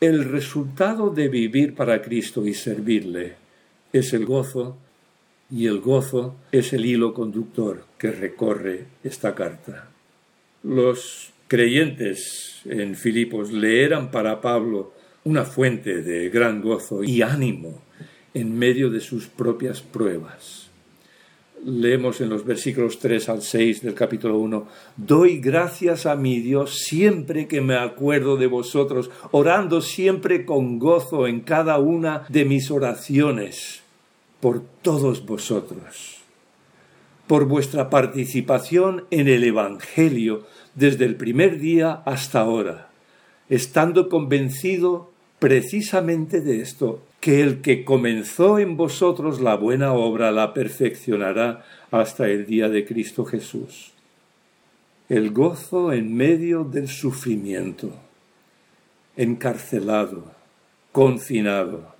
El 0.00 0.24
resultado 0.24 1.10
de 1.10 1.28
vivir 1.28 1.74
para 1.74 2.00
Cristo 2.00 2.46
y 2.46 2.54
servirle 2.54 3.34
es 3.92 4.14
el 4.14 4.24
gozo, 4.24 4.78
y 5.50 5.66
el 5.66 5.80
gozo 5.80 6.36
es 6.52 6.72
el 6.72 6.86
hilo 6.86 7.12
conductor 7.12 7.84
que 7.98 8.10
recorre 8.10 8.86
esta 9.04 9.34
carta. 9.34 9.90
Los 10.62 11.32
creyentes 11.48 12.60
en 12.64 12.94
Filipos 12.94 13.50
le 13.50 13.82
eran 13.82 14.10
para 14.12 14.40
Pablo 14.40 14.92
una 15.24 15.44
fuente 15.44 16.02
de 16.02 16.30
gran 16.30 16.62
gozo 16.62 17.04
y 17.04 17.22
ánimo 17.22 17.82
en 18.32 18.58
medio 18.58 18.90
de 18.90 19.00
sus 19.00 19.26
propias 19.26 19.82
pruebas. 19.82 20.68
Leemos 21.62 22.22
en 22.22 22.30
los 22.30 22.46
versículos 22.46 22.98
3 22.98 23.28
al 23.28 23.42
6 23.42 23.82
del 23.82 23.92
capítulo 23.92 24.38
1, 24.38 24.66
Doy 24.96 25.40
gracias 25.40 26.06
a 26.06 26.16
mi 26.16 26.40
Dios 26.40 26.78
siempre 26.78 27.46
que 27.46 27.60
me 27.60 27.76
acuerdo 27.76 28.38
de 28.38 28.46
vosotros, 28.46 29.10
orando 29.30 29.82
siempre 29.82 30.46
con 30.46 30.78
gozo 30.78 31.26
en 31.26 31.40
cada 31.40 31.78
una 31.78 32.24
de 32.30 32.46
mis 32.46 32.70
oraciones 32.70 33.82
por 34.40 34.62
todos 34.80 35.26
vosotros, 35.26 36.22
por 37.26 37.44
vuestra 37.44 37.90
participación 37.90 39.04
en 39.10 39.28
el 39.28 39.44
Evangelio 39.44 40.46
desde 40.74 41.04
el 41.04 41.16
primer 41.16 41.58
día 41.58 42.02
hasta 42.06 42.40
ahora 42.40 42.90
estando 43.50 44.08
convencido 44.08 45.09
precisamente 45.40 46.40
de 46.40 46.60
esto, 46.60 47.02
que 47.18 47.42
el 47.42 47.62
que 47.62 47.84
comenzó 47.84 48.58
en 48.60 48.76
vosotros 48.76 49.40
la 49.40 49.56
buena 49.56 49.92
obra 49.94 50.30
la 50.30 50.54
perfeccionará 50.54 51.64
hasta 51.90 52.28
el 52.28 52.46
día 52.46 52.68
de 52.68 52.84
Cristo 52.84 53.24
Jesús. 53.24 53.92
El 55.08 55.32
gozo 55.32 55.92
en 55.92 56.14
medio 56.14 56.62
del 56.62 56.88
sufrimiento, 56.88 57.90
encarcelado, 59.16 60.24
confinado. 60.92 61.94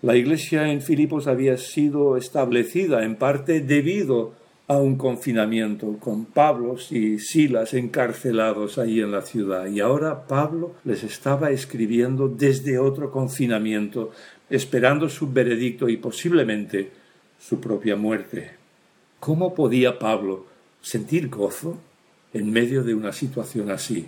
La 0.00 0.16
iglesia 0.16 0.72
en 0.72 0.80
Filipos 0.80 1.26
había 1.26 1.58
sido 1.58 2.16
establecida 2.16 3.04
en 3.04 3.16
parte 3.16 3.60
debido 3.60 4.32
a 4.70 4.76
un 4.76 4.94
confinamiento, 4.94 5.96
con 5.98 6.26
Pablo 6.26 6.76
y 6.90 7.18
Silas 7.18 7.74
encarcelados 7.74 8.78
ahí 8.78 9.00
en 9.00 9.10
la 9.10 9.22
ciudad. 9.22 9.66
Y 9.66 9.80
ahora 9.80 10.28
Pablo 10.28 10.76
les 10.84 11.02
estaba 11.02 11.50
escribiendo 11.50 12.28
desde 12.28 12.78
otro 12.78 13.10
confinamiento, 13.10 14.12
esperando 14.48 15.08
su 15.08 15.32
veredicto 15.32 15.88
y 15.88 15.96
posiblemente 15.96 16.92
su 17.40 17.60
propia 17.60 17.96
muerte. 17.96 18.52
¿Cómo 19.18 19.56
podía 19.56 19.98
Pablo 19.98 20.46
sentir 20.80 21.28
gozo 21.28 21.76
en 22.32 22.52
medio 22.52 22.84
de 22.84 22.94
una 22.94 23.12
situación 23.12 23.72
así? 23.72 24.06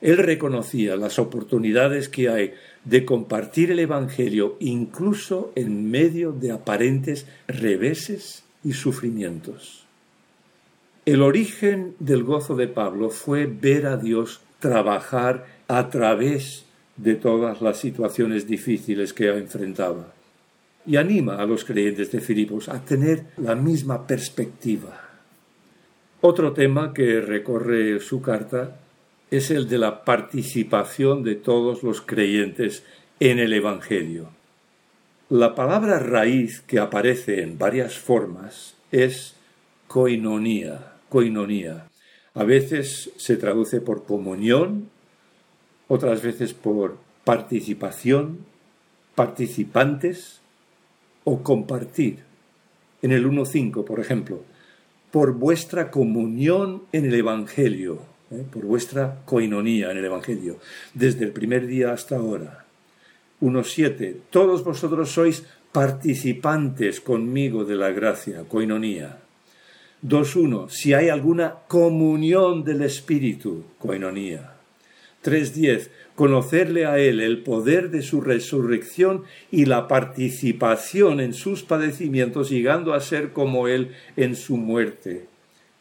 Él 0.00 0.16
reconocía 0.16 0.96
las 0.96 1.18
oportunidades 1.18 2.08
que 2.08 2.30
hay 2.30 2.54
de 2.86 3.04
compartir 3.04 3.72
el 3.72 3.80
Evangelio 3.80 4.56
incluso 4.58 5.52
en 5.54 5.90
medio 5.90 6.32
de 6.32 6.52
aparentes 6.52 7.26
reveses 7.46 8.45
y 8.66 8.72
sufrimientos. 8.72 9.86
El 11.04 11.22
origen 11.22 11.94
del 12.00 12.24
gozo 12.24 12.56
de 12.56 12.66
Pablo 12.66 13.10
fue 13.10 13.46
ver 13.46 13.86
a 13.86 13.96
Dios 13.96 14.40
trabajar 14.58 15.46
a 15.68 15.88
través 15.88 16.64
de 16.96 17.14
todas 17.14 17.62
las 17.62 17.78
situaciones 17.78 18.48
difíciles 18.48 19.12
que 19.12 19.28
enfrentaba. 19.28 20.12
Y 20.84 20.96
anima 20.96 21.36
a 21.36 21.46
los 21.46 21.64
creyentes 21.64 22.10
de 22.10 22.20
Filipos 22.20 22.68
a 22.68 22.84
tener 22.84 23.26
la 23.36 23.54
misma 23.54 24.04
perspectiva. 24.04 25.00
Otro 26.20 26.52
tema 26.52 26.92
que 26.92 27.20
recorre 27.20 28.00
su 28.00 28.20
carta 28.20 28.80
es 29.30 29.52
el 29.52 29.68
de 29.68 29.78
la 29.78 30.04
participación 30.04 31.22
de 31.22 31.36
todos 31.36 31.84
los 31.84 32.00
creyentes 32.00 32.82
en 33.20 33.38
el 33.38 33.52
Evangelio. 33.52 34.35
La 35.28 35.56
palabra 35.56 35.98
raíz 35.98 36.60
que 36.60 36.78
aparece 36.78 37.42
en 37.42 37.58
varias 37.58 37.98
formas 37.98 38.76
es 38.92 39.34
koinonía. 39.88 40.92
A 42.32 42.44
veces 42.44 43.10
se 43.16 43.36
traduce 43.36 43.80
por 43.80 44.04
comunión, 44.04 44.88
otras 45.88 46.22
veces 46.22 46.54
por 46.54 46.98
participación, 47.24 48.46
participantes 49.16 50.42
o 51.24 51.42
compartir. 51.42 52.20
En 53.02 53.10
el 53.10 53.26
1.5, 53.26 53.84
por 53.84 53.98
ejemplo, 53.98 54.44
por 55.10 55.32
vuestra 55.32 55.90
comunión 55.90 56.84
en 56.92 57.04
el 57.04 57.14
Evangelio, 57.14 57.98
¿eh? 58.30 58.44
por 58.52 58.64
vuestra 58.64 59.22
koinonía 59.24 59.90
en 59.90 59.98
el 59.98 60.04
Evangelio, 60.04 60.58
desde 60.94 61.24
el 61.24 61.32
primer 61.32 61.66
día 61.66 61.90
hasta 61.90 62.14
ahora. 62.14 62.65
1.7. 63.40 64.16
Todos 64.30 64.64
vosotros 64.64 65.10
sois 65.10 65.44
participantes 65.72 67.00
conmigo 67.00 67.64
de 67.64 67.76
la 67.76 67.90
gracia, 67.90 68.44
coinonía. 68.48 69.18
2.1. 70.02 70.70
Si 70.70 70.94
hay 70.94 71.08
alguna 71.08 71.56
comunión 71.68 72.64
del 72.64 72.82
Espíritu, 72.82 73.64
coinonía. 73.78 74.54
3.10. 75.24 75.88
Conocerle 76.14 76.86
a 76.86 76.98
Él 76.98 77.20
el 77.20 77.42
poder 77.42 77.90
de 77.90 78.02
su 78.02 78.20
resurrección 78.20 79.24
y 79.50 79.66
la 79.66 79.88
participación 79.88 81.20
en 81.20 81.34
sus 81.34 81.62
padecimientos, 81.62 82.48
llegando 82.48 82.94
a 82.94 83.00
ser 83.00 83.32
como 83.32 83.68
Él 83.68 83.92
en 84.16 84.36
su 84.36 84.56
muerte. 84.56 85.26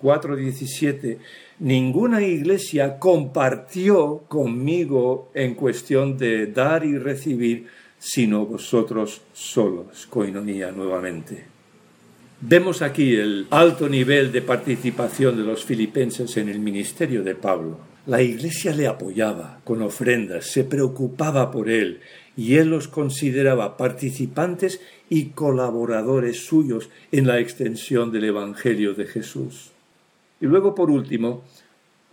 4.17 0.02 1.20
ninguna 1.60 2.22
iglesia 2.22 3.00
compartió 3.00 4.24
conmigo 4.28 5.32
en 5.34 5.56
cuestión 5.56 6.18
de 6.18 6.48
dar 6.48 6.86
y 6.86 6.98
recibir, 6.98 7.68
sino 8.00 8.46
vosotros 8.46 9.22
solos, 9.34 10.08
coinonía 10.08 10.72
nuevamente. 10.72 11.46
Vemos 12.42 12.82
aquí 12.82 13.16
el 13.16 13.48
alto 13.50 13.88
nivel 13.88 14.32
de 14.32 14.42
participación 14.42 15.38
de 15.38 15.44
los 15.44 15.64
filipenses 15.64 16.36
en 16.38 16.50
el 16.50 16.60
ministerio 16.60 17.24
de 17.24 17.34
Pablo. 17.34 17.80
La 18.06 18.22
iglesia 18.22 18.76
le 18.76 18.86
apoyaba 18.86 19.62
con 19.64 19.82
ofrendas, 19.82 20.46
se 20.46 20.64
preocupaba 20.64 21.50
por 21.50 21.70
él 21.70 22.02
y 22.38 22.58
él 22.58 22.70
los 22.70 22.88
consideraba 22.88 23.78
participantes 23.78 24.82
y 25.10 25.28
colaboradores 25.30 26.46
suyos 26.46 26.90
en 27.12 27.26
la 27.26 27.40
extensión 27.40 28.12
del 28.12 28.26
Evangelio 28.26 28.94
de 28.94 29.06
Jesús. 29.06 29.72
Y 30.42 30.46
luego, 30.46 30.76
por 30.76 30.90
último, 30.90 31.44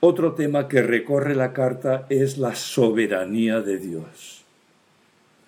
otro 0.00 0.32
tema 0.34 0.68
que 0.68 0.82
recorre 0.82 1.34
la 1.34 1.52
carta 1.52 2.06
es 2.08 2.38
la 2.38 2.54
soberanía 2.54 3.60
de 3.60 3.78
Dios. 3.78 4.44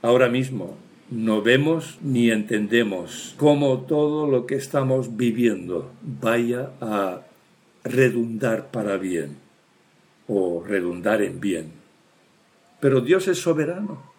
Ahora 0.02 0.28
mismo 0.28 0.76
no 1.10 1.42
vemos 1.42 1.98
ni 2.02 2.30
entendemos 2.30 3.34
cómo 3.36 3.80
todo 3.80 4.28
lo 4.28 4.46
que 4.46 4.54
estamos 4.54 5.16
viviendo 5.16 5.90
vaya 6.02 6.70
a 6.80 7.22
redundar 7.84 8.70
para 8.70 8.96
bien 8.96 9.36
o 10.28 10.62
redundar 10.66 11.22
en 11.22 11.40
bien. 11.40 11.72
Pero 12.80 13.00
Dios 13.00 13.28
es 13.28 13.38
soberano. 13.38 14.12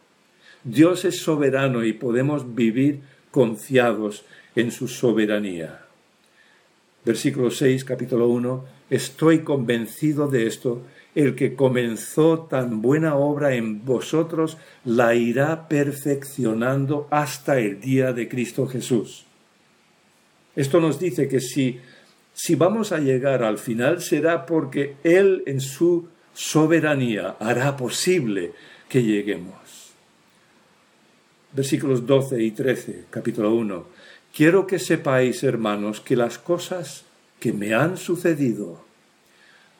Dios 0.64 1.06
es 1.06 1.22
soberano 1.22 1.84
y 1.84 1.94
podemos 1.94 2.56
vivir 2.56 3.02
confiados 3.32 4.26
en 4.56 4.72
su 4.72 4.88
soberanía. 4.88 5.85
Versículo 7.06 7.52
6, 7.52 7.86
capítulo 7.86 8.28
1. 8.30 8.66
Estoy 8.90 9.40
convencido 9.40 10.28
de 10.28 10.48
esto. 10.48 10.82
El 11.14 11.36
que 11.36 11.56
comenzó 11.56 12.40
tan 12.40 12.82
buena 12.82 13.16
obra 13.16 13.54
en 13.54 13.86
vosotros 13.86 14.58
la 14.84 15.14
irá 15.14 15.68
perfeccionando 15.70 17.08
hasta 17.12 17.60
el 17.60 17.80
día 17.80 18.12
de 18.12 18.28
Cristo 18.28 18.68
Jesús. 18.68 19.26
Esto 20.56 20.82
nos 20.82 21.00
dice 21.00 21.28
que 21.28 21.40
si, 21.40 21.80
si 22.34 22.56
vamos 22.56 22.92
a 22.92 22.98
llegar 22.98 23.44
al 23.44 23.60
final 23.60 24.02
será 24.02 24.46
porque 24.46 24.96
Él 25.04 25.44
en 25.46 25.62
su 25.62 26.08
soberanía 26.34 27.36
hará 27.40 27.78
posible 27.78 28.52
que 28.90 29.04
lleguemos. 29.04 29.94
Versículos 31.54 32.06
12 32.06 32.44
y 32.44 32.52
13, 32.52 33.06
capítulo 33.10 33.54
1. 33.54 33.95
Quiero 34.36 34.68
que 34.68 34.80
sepáis, 34.80 35.44
hermanos, 35.44 36.02
que 36.02 36.18
las 36.18 36.38
cosas 36.38 37.06
que 37.40 37.54
me 37.54 37.74
han 37.74 37.96
sucedido 37.96 38.84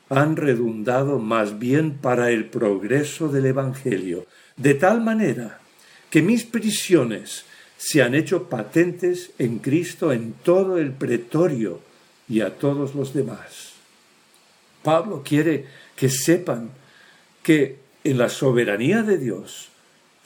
han 0.08 0.36
redundado 0.36 1.18
más 1.18 1.58
bien 1.58 1.98
para 1.98 2.30
el 2.30 2.46
progreso 2.46 3.28
del 3.28 3.44
Evangelio, 3.44 4.24
de 4.56 4.72
tal 4.72 5.02
manera 5.02 5.60
que 6.08 6.22
mis 6.22 6.44
prisiones 6.44 7.44
se 7.76 8.00
han 8.00 8.14
hecho 8.14 8.48
patentes 8.48 9.32
en 9.38 9.58
Cristo 9.58 10.10
en 10.10 10.32
todo 10.32 10.78
el 10.78 10.92
pretorio 10.92 11.82
y 12.26 12.40
a 12.40 12.56
todos 12.56 12.94
los 12.94 13.12
demás. 13.12 13.72
Pablo 14.82 15.22
quiere 15.22 15.66
que 15.96 16.08
sepan 16.08 16.70
que 17.42 17.76
en 18.04 18.16
la 18.16 18.30
soberanía 18.30 19.02
de 19.02 19.18
Dios 19.18 19.68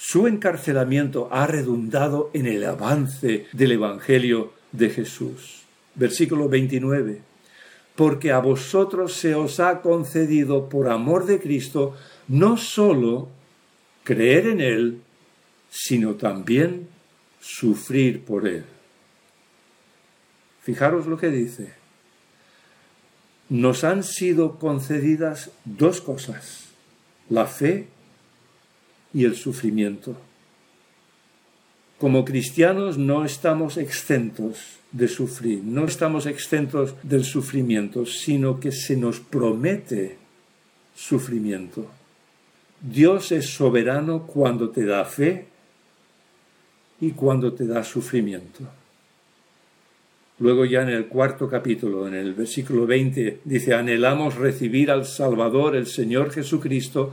su 0.03 0.27
encarcelamiento 0.27 1.29
ha 1.31 1.47
redundado 1.47 2.31
en 2.33 2.47
el 2.47 2.65
avance 2.65 3.47
del 3.53 3.73
Evangelio 3.73 4.55
de 4.73 4.89
Jesús. 4.89 5.65
Versículo 5.95 6.49
29. 6.49 7.21
Porque 7.97 8.33
a 8.33 8.39
vosotros 8.39 9.13
se 9.13 9.35
os 9.35 9.61
ha 9.61 9.83
concedido 9.83 10.71
por 10.71 10.89
amor 10.89 11.27
de 11.27 11.39
Cristo 11.39 11.95
no 12.29 12.57
sólo 12.57 13.29
creer 14.03 14.47
en 14.47 14.63
Él, 14.63 15.03
sino 15.69 16.15
también 16.15 16.89
sufrir 17.39 18.25
por 18.25 18.49
Él. 18.49 18.65
Fijaros 20.63 21.05
lo 21.05 21.19
que 21.19 21.29
dice. 21.29 21.75
Nos 23.51 23.85
han 23.85 24.03
sido 24.03 24.59
concedidas 24.59 25.51
dos 25.67 26.01
cosas, 26.01 26.69
la 27.29 27.45
fe 27.45 27.89
y 27.99 28.00
el 29.14 29.37
sufrimiento. 29.37 30.16
Como 31.99 32.25
cristianos 32.25 32.96
no 32.96 33.25
estamos 33.25 33.77
exentos 33.77 34.79
de 34.92 35.07
sufrir, 35.07 35.62
no 35.62 35.85
estamos 35.85 36.27
exentos 36.27 36.94
del 37.03 37.25
sufrimiento, 37.25 38.07
sino 38.07 38.59
que 38.59 38.73
se 38.73 38.96
nos 38.96 39.20
promete 39.20 40.16
sufrimiento. 40.94 41.87
Dios 42.81 43.33
es 43.33 43.51
soberano 43.51 44.27
cuando 44.27 44.70
te 44.70 44.85
da 44.87 45.05
fe 45.05 45.46
y 47.01 47.11
cuando 47.11 47.53
te 47.53 47.66
da 47.66 47.85
sufrimiento. 47.85 48.64
Luego 50.38 50.64
ya 50.64 50.81
en 50.83 50.88
el 50.88 51.07
cuarto 51.07 51.51
capítulo, 51.51 52.09
en 52.09 52.14
el 52.14 52.33
versículo 52.33 52.87
20, 52.87 53.40
dice, 53.44 53.75
anhelamos 53.75 54.37
recibir 54.37 54.90
al 54.90 55.05
Salvador, 55.05 55.77
el 55.77 55.87
Señor 55.87 56.31
Jesucristo, 56.31 57.12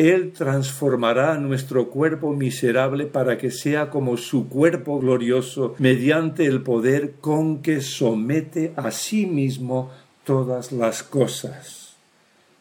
Él 0.00 0.32
transformará 0.32 1.36
nuestro 1.36 1.90
cuerpo 1.90 2.32
miserable 2.32 3.04
para 3.04 3.36
que 3.36 3.50
sea 3.50 3.90
como 3.90 4.16
su 4.16 4.48
cuerpo 4.48 4.98
glorioso 4.98 5.74
mediante 5.78 6.46
el 6.46 6.62
poder 6.62 7.16
con 7.20 7.60
que 7.60 7.82
somete 7.82 8.72
a 8.76 8.92
sí 8.92 9.26
mismo 9.26 9.90
todas 10.24 10.72
las 10.72 11.02
cosas. 11.02 11.96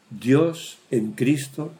Dios 0.09 0.79
en 0.91 1.13
Cristo 1.13 1.71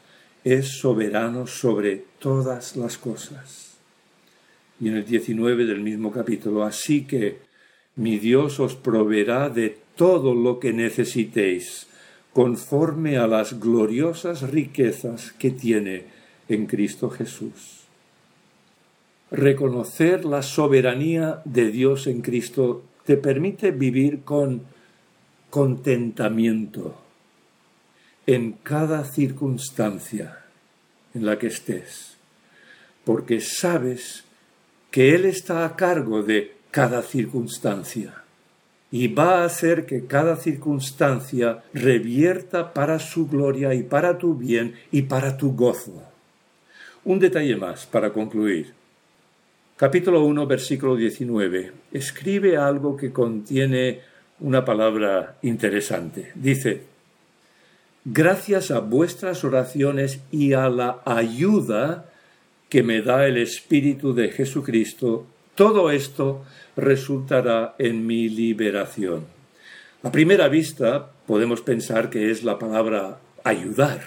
es 0.44 0.78
soberano 0.78 1.46
sobre 1.46 2.04
todas 2.18 2.74
las 2.76 2.96
cosas. 2.96 3.76
Y 4.80 4.88
en 4.88 4.96
el 4.96 5.04
19 5.04 5.66
del 5.66 5.80
mismo 5.82 6.10
capítulo, 6.10 6.64
así 6.64 7.04
que 7.04 7.40
mi 7.96 8.18
Dios 8.18 8.60
os 8.60 8.76
proveerá 8.76 9.50
de 9.50 9.76
todo 9.94 10.34
lo 10.34 10.58
que 10.58 10.72
necesitéis 10.72 11.89
conforme 12.32 13.18
a 13.18 13.26
las 13.26 13.58
gloriosas 13.58 14.42
riquezas 14.50 15.32
que 15.32 15.50
tiene 15.50 16.04
en 16.48 16.66
Cristo 16.66 17.10
Jesús. 17.10 17.80
Reconocer 19.30 20.24
la 20.24 20.42
soberanía 20.42 21.42
de 21.44 21.70
Dios 21.70 22.06
en 22.06 22.20
Cristo 22.20 22.82
te 23.04 23.16
permite 23.16 23.70
vivir 23.70 24.22
con 24.22 24.62
contentamiento 25.50 27.00
en 28.26 28.52
cada 28.52 29.04
circunstancia 29.04 30.44
en 31.14 31.26
la 31.26 31.38
que 31.38 31.48
estés, 31.48 32.16
porque 33.04 33.40
sabes 33.40 34.24
que 34.90 35.14
Él 35.14 35.24
está 35.24 35.64
a 35.64 35.74
cargo 35.74 36.22
de 36.22 36.54
cada 36.70 37.02
circunstancia 37.02 38.19
y 38.92 39.08
va 39.08 39.42
a 39.42 39.44
hacer 39.44 39.86
que 39.86 40.06
cada 40.06 40.36
circunstancia 40.36 41.62
revierta 41.72 42.72
para 42.72 42.98
su 42.98 43.28
gloria 43.28 43.74
y 43.74 43.82
para 43.82 44.18
tu 44.18 44.34
bien 44.34 44.74
y 44.90 45.02
para 45.02 45.36
tu 45.36 45.54
gozo. 45.54 46.02
Un 47.04 47.18
detalle 47.18 47.56
más 47.56 47.86
para 47.86 48.12
concluir. 48.12 48.74
Capítulo 49.76 50.24
1, 50.24 50.46
versículo 50.46 50.96
19. 50.96 51.72
Escribe 51.92 52.56
algo 52.56 52.96
que 52.96 53.12
contiene 53.12 54.00
una 54.40 54.64
palabra 54.64 55.38
interesante. 55.42 56.32
Dice, 56.34 56.82
gracias 58.04 58.70
a 58.70 58.80
vuestras 58.80 59.44
oraciones 59.44 60.20
y 60.30 60.52
a 60.52 60.68
la 60.68 61.00
ayuda 61.04 62.10
que 62.68 62.82
me 62.82 63.02
da 63.02 63.26
el 63.26 63.36
Espíritu 63.36 64.14
de 64.14 64.30
Jesucristo, 64.30 65.26
todo 65.54 65.90
esto 65.90 66.44
resultará 66.80 67.74
en 67.78 68.06
mi 68.06 68.28
liberación. 68.28 69.24
A 70.02 70.10
primera 70.10 70.48
vista 70.48 71.12
podemos 71.26 71.60
pensar 71.60 72.10
que 72.10 72.30
es 72.30 72.42
la 72.42 72.58
palabra 72.58 73.20
ayudar, 73.44 74.00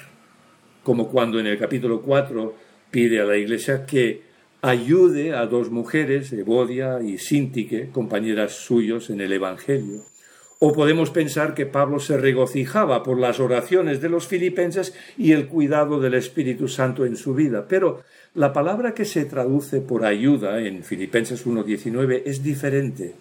como 0.84 1.10
cuando 1.10 1.40
en 1.40 1.48
el 1.48 1.58
capítulo 1.58 2.02
4 2.02 2.56
pide 2.92 3.22
a 3.22 3.26
la 3.26 3.38
iglesia 3.38 3.86
que 3.86 4.22
ayude 4.62 5.34
a 5.34 5.46
dos 5.46 5.70
mujeres, 5.70 6.32
Evodia 6.32 7.02
y 7.02 7.18
Sintique, 7.18 7.90
compañeras 7.92 8.54
suyos 8.54 9.10
en 9.10 9.22
el 9.22 9.34
Evangelio. 9.34 10.04
O 10.60 10.72
podemos 10.72 11.10
pensar 11.10 11.54
que 11.54 11.66
Pablo 11.66 12.00
se 12.00 12.18
regocijaba 12.18 13.04
por 13.04 13.20
las 13.20 13.42
oraciones 13.42 14.00
de 14.00 14.08
los 14.08 14.28
filipenses 14.28 14.94
y 15.18 15.34
el 15.34 15.48
cuidado 15.48 16.00
del 16.00 16.14
Espíritu 16.14 16.70
Santo 16.70 17.06
en 17.06 17.18
su 17.18 17.34
vida. 17.34 17.68
Pero 17.68 18.04
la 18.36 18.52
palabra 18.52 18.94
que 18.94 19.06
se 19.06 19.26
traduce 19.26 19.80
por 19.82 20.06
ayuda 20.06 20.60
en 20.60 20.84
Filipenses 20.84 21.46
1.19 21.46 22.24
es 22.26 22.42
diferente. 22.42 23.14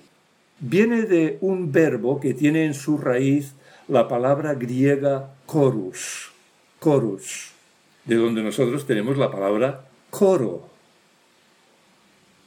Viene 0.59 1.03
de 1.03 1.39
un 1.41 1.71
verbo 1.71 2.19
que 2.19 2.35
tiene 2.35 2.65
en 2.65 2.75
su 2.75 2.97
raíz 2.97 3.53
la 3.89 4.09
palabra 4.09 4.55
griega 4.55 5.35
chorus, 5.47 6.31
chorus, 6.83 7.51
de 8.07 8.17
donde 8.17 8.43
nosotros 8.43 8.87
tenemos 8.87 9.19
la 9.19 9.31
palabra 9.31 9.85
coro. 10.09 10.71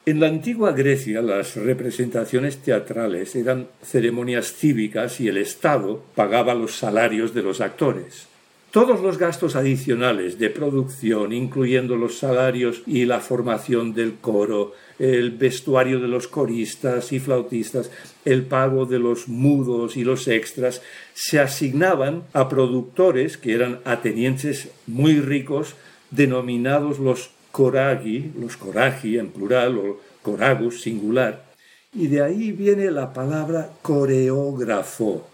En 0.07 0.19
la 0.19 0.27
antigua 0.27 0.71
Grecia 0.71 1.21
las 1.21 1.55
representaciones 1.55 2.57
teatrales 2.59 3.35
eran 3.35 3.67
ceremonias 3.83 4.53
cívicas 4.53 5.19
y 5.19 5.27
el 5.27 5.37
Estado 5.37 6.03
pagaba 6.15 6.53
los 6.53 6.77
salarios 6.77 7.33
de 7.33 7.43
los 7.43 7.61
actores. 7.61 8.27
Todos 8.75 8.99
los 8.99 9.17
gastos 9.17 9.55
adicionales 9.55 10.37
de 10.37 10.49
producción, 10.49 11.31
incluyendo 11.31 11.95
los 11.95 12.17
salarios 12.17 12.83
y 12.85 13.05
la 13.05 13.21
formación 13.21 13.93
del 13.93 14.15
coro, 14.15 14.73
el 14.99 15.31
vestuario 15.31 16.01
de 16.01 16.09
los 16.09 16.27
coristas 16.27 17.13
y 17.13 17.21
flautistas, 17.21 17.89
el 18.25 18.43
pago 18.43 18.85
de 18.85 18.99
los 18.99 19.29
mudos 19.29 19.95
y 19.95 20.03
los 20.03 20.27
extras, 20.27 20.81
se 21.13 21.39
asignaban 21.39 22.23
a 22.33 22.49
productores 22.49 23.37
que 23.37 23.53
eran 23.53 23.79
atenienses 23.85 24.67
muy 24.87 25.21
ricos, 25.21 25.75
denominados 26.11 26.99
los 26.99 27.29
coragi, 27.53 28.33
los 28.37 28.57
coragi 28.57 29.17
en 29.17 29.29
plural 29.29 29.77
o 29.77 30.01
coragus 30.21 30.81
singular, 30.81 31.45
y 31.93 32.07
de 32.07 32.23
ahí 32.23 32.51
viene 32.51 32.91
la 32.91 33.13
palabra 33.13 33.69
coreógrafo. 33.81 35.25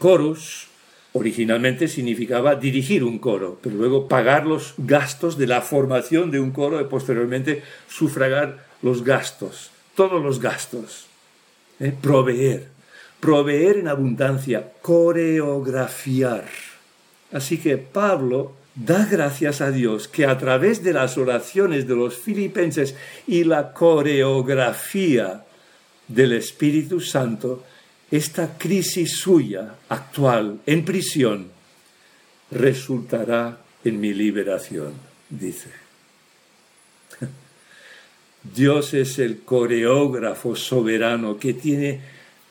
Chorus 0.00 0.71
originalmente 1.12 1.88
significaba 1.88 2.54
dirigir 2.54 3.04
un 3.04 3.18
coro, 3.18 3.58
pero 3.62 3.76
luego 3.76 4.08
pagar 4.08 4.46
los 4.46 4.74
gastos 4.78 5.36
de 5.36 5.46
la 5.46 5.60
formación 5.60 6.30
de 6.30 6.40
un 6.40 6.52
coro 6.52 6.80
y 6.80 6.84
posteriormente 6.84 7.62
sufragar 7.88 8.64
los 8.80 9.04
gastos, 9.04 9.70
todos 9.94 10.22
los 10.22 10.40
gastos. 10.40 11.06
¿eh? 11.80 11.92
Proveer, 12.00 12.68
proveer 13.20 13.78
en 13.78 13.88
abundancia, 13.88 14.72
coreografiar. 14.80 16.44
Así 17.30 17.58
que 17.58 17.78
Pablo 17.78 18.54
da 18.74 19.06
gracias 19.10 19.60
a 19.60 19.70
Dios 19.70 20.08
que 20.08 20.24
a 20.24 20.38
través 20.38 20.82
de 20.82 20.94
las 20.94 21.18
oraciones 21.18 21.86
de 21.86 21.94
los 21.94 22.16
filipenses 22.16 22.94
y 23.26 23.44
la 23.44 23.72
coreografía 23.72 25.44
del 26.08 26.32
Espíritu 26.32 27.00
Santo, 27.00 27.64
esta 28.12 28.56
crisis 28.56 29.16
suya 29.16 29.74
actual 29.88 30.60
en 30.66 30.84
prisión 30.84 31.48
resultará 32.52 33.58
en 33.82 34.00
mi 34.00 34.12
liberación, 34.14 34.92
dice. 35.28 35.70
Dios 38.54 38.94
es 38.94 39.18
el 39.18 39.40
coreógrafo 39.40 40.54
soberano 40.54 41.38
que 41.38 41.54
tiene 41.54 42.00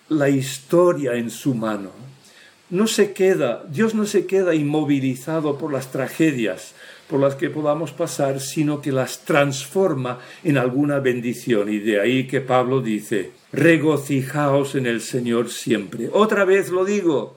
la 0.10 0.28
historia 0.28 1.14
en 1.14 1.30
su 1.30 1.54
mano 1.54 2.12
no 2.72 2.88
se 2.88 3.12
queda, 3.12 3.64
Dios 3.70 3.94
no 3.94 4.06
se 4.06 4.26
queda 4.26 4.56
inmovilizado 4.56 5.58
por 5.58 5.74
las 5.74 5.92
tragedias 5.92 6.74
por 7.12 7.20
las 7.20 7.36
que 7.36 7.50
podamos 7.50 7.92
pasar, 7.92 8.40
sino 8.40 8.82
que 8.82 8.94
las 8.94 9.26
transforma 9.26 10.20
en 10.46 10.58
alguna 10.58 11.00
bendición. 11.00 11.68
Y 11.68 11.80
de 11.80 12.00
ahí 12.00 12.26
que 12.26 12.40
Pablo 12.40 12.80
dice, 12.80 13.32
regocijaos 13.52 14.76
en 14.76 14.86
el 14.86 15.02
Señor 15.02 15.50
siempre. 15.50 16.10
Otra 16.14 16.46
vez 16.46 16.70
lo 16.70 16.86
digo, 16.86 17.36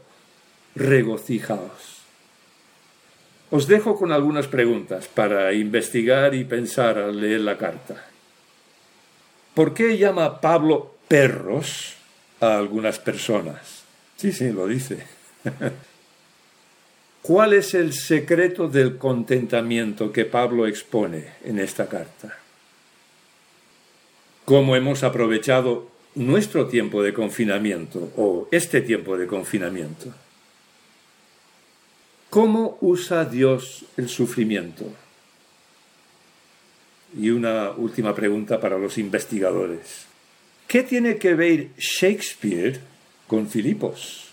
regocijaos. 0.77 2.05
Os 3.51 3.67
dejo 3.67 3.99
con 3.99 4.13
algunas 4.13 4.47
preguntas 4.47 5.09
para 5.09 5.53
investigar 5.53 6.37
y 6.37 6.45
pensar 6.45 6.97
al 6.97 7.21
leer 7.21 7.41
la 7.41 7.59
carta. 7.59 8.07
¿Por 9.55 9.75
qué 9.75 9.99
llama 9.99 10.41
Pablo 10.41 10.95
perros 11.09 11.97
a 12.41 12.59
algunas 12.59 13.01
personas? 13.01 13.83
Sí, 14.15 14.31
sí, 14.31 14.53
lo 14.53 14.69
dice. 14.69 15.05
¿Cuál 17.25 17.55
es 17.55 17.73
el 17.73 17.95
secreto 17.95 18.69
del 18.69 18.99
contentamiento 18.99 20.13
que 20.13 20.27
Pablo 20.27 20.67
expone 20.67 21.25
en 21.43 21.59
esta 21.59 21.89
carta? 21.89 22.39
¿Cómo 24.45 24.77
hemos 24.77 25.03
aprovechado 25.03 25.91
nuestro 26.17 26.67
tiempo 26.67 27.03
de 27.03 27.15
confinamiento 27.15 28.13
o 28.19 28.47
este 28.51 28.83
tiempo 28.83 29.17
de 29.17 29.27
confinamiento? 29.27 30.13
¿Cómo 32.29 32.77
usa 32.83 33.25
Dios 33.25 33.87
el 33.97 34.11
sufrimiento? 34.11 34.85
Y 37.19 37.31
una 37.31 37.71
última 37.71 38.15
pregunta 38.15 38.61
para 38.61 38.77
los 38.77 38.99
investigadores. 38.99 40.05
¿Qué 40.69 40.83
tiene 40.83 41.17
que 41.17 41.35
ver 41.35 41.71
Shakespeare 41.79 42.81
con 43.27 43.49
Filipos? 43.49 44.24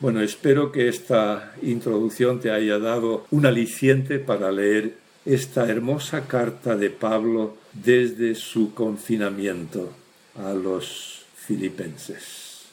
Bueno, 0.00 0.20
espero 0.22 0.70
que 0.70 0.88
esta 0.88 1.54
introducción 1.60 2.38
te 2.38 2.52
haya 2.52 2.78
dado 2.78 3.26
un 3.32 3.46
aliciente 3.46 4.20
para 4.20 4.52
leer 4.52 4.94
esta 5.24 5.68
hermosa 5.68 6.28
carta 6.28 6.76
de 6.76 6.90
Pablo 6.90 7.56
desde 7.72 8.36
su 8.36 8.74
confinamiento 8.74 9.92
a 10.36 10.54
los 10.54 11.24
filipenses. 11.34 12.66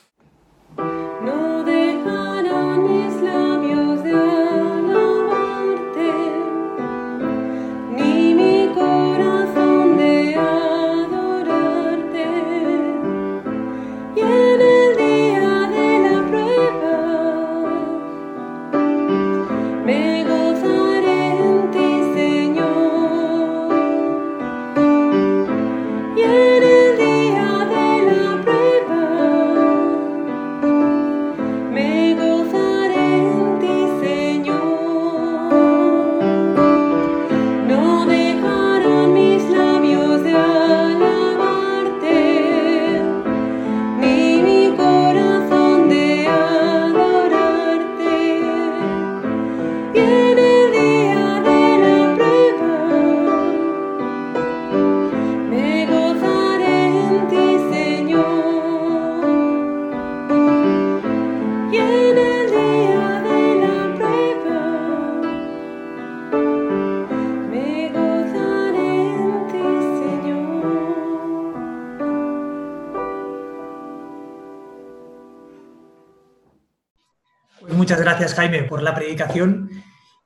Gracias, 78.26 78.40
Jaime, 78.40 78.68
por 78.68 78.82
la 78.82 78.96
predicación. 78.96 79.70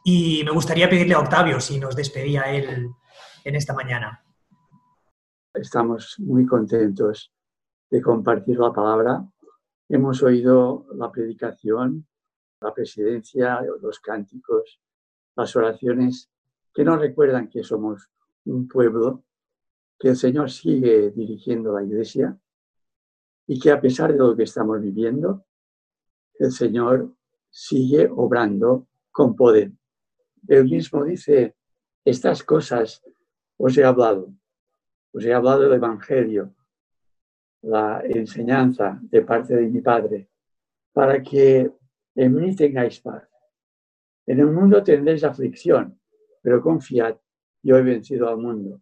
Y 0.05 0.41
me 0.45 0.51
gustaría 0.51 0.89
pedirle 0.89 1.15
a 1.15 1.19
Octavio 1.19 1.59
si 1.59 1.81
nos 1.81 1.97
despedía 1.97 2.43
él 2.43 2.87
en 3.43 3.55
esta 3.55 3.73
mañana. 3.73 4.23
Estamos 5.53 6.15
muy 6.19 6.45
contentos 6.45 7.33
de 7.91 8.01
compartir 8.01 8.57
la 8.57 8.71
palabra. 8.71 9.21
Hemos 9.89 10.23
oído 10.23 10.85
la 10.93 11.11
predicación, 11.11 12.07
la 12.61 12.73
presidencia, 12.73 13.59
los 13.81 13.99
cánticos, 13.99 14.79
las 15.35 15.53
oraciones 15.57 16.31
que 16.73 16.85
nos 16.85 16.99
recuerdan 16.99 17.49
que 17.49 17.65
somos 17.65 18.09
un 18.45 18.65
pueblo, 18.69 19.25
que 19.99 20.09
el 20.09 20.15
Señor 20.15 20.49
sigue 20.49 21.11
dirigiendo 21.11 21.73
la 21.73 21.83
iglesia 21.83 22.39
y 23.45 23.59
que 23.59 23.71
a 23.71 23.81
pesar 23.81 24.13
de 24.13 24.19
lo 24.19 24.37
que 24.37 24.43
estamos 24.43 24.79
viviendo, 24.79 25.43
el 26.39 26.53
Señor 26.53 27.18
sigue 27.49 28.07
obrando 28.09 28.87
con 29.11 29.35
poder. 29.35 29.71
Él 30.47 30.65
mismo 30.65 31.03
dice, 31.03 31.55
estas 32.05 32.43
cosas 32.43 33.03
os 33.57 33.77
he 33.77 33.83
hablado, 33.83 34.33
os 35.11 35.25
he 35.25 35.33
hablado 35.33 35.61
del 35.61 35.73
Evangelio, 35.73 36.55
la 37.61 38.01
enseñanza 38.05 38.99
de 39.01 39.21
parte 39.21 39.55
de 39.55 39.67
mi 39.67 39.81
Padre, 39.81 40.29
para 40.93 41.21
que 41.21 41.71
en 42.15 42.35
mí 42.35 42.55
tengáis 42.55 43.01
paz. 43.01 43.27
En 44.25 44.39
el 44.39 44.47
mundo 44.47 44.83
tendréis 44.83 45.23
aflicción, 45.23 45.99
pero 46.41 46.61
confiad, 46.61 47.17
yo 47.61 47.77
he 47.77 47.81
vencido 47.81 48.29
al 48.29 48.37
mundo. 48.37 48.81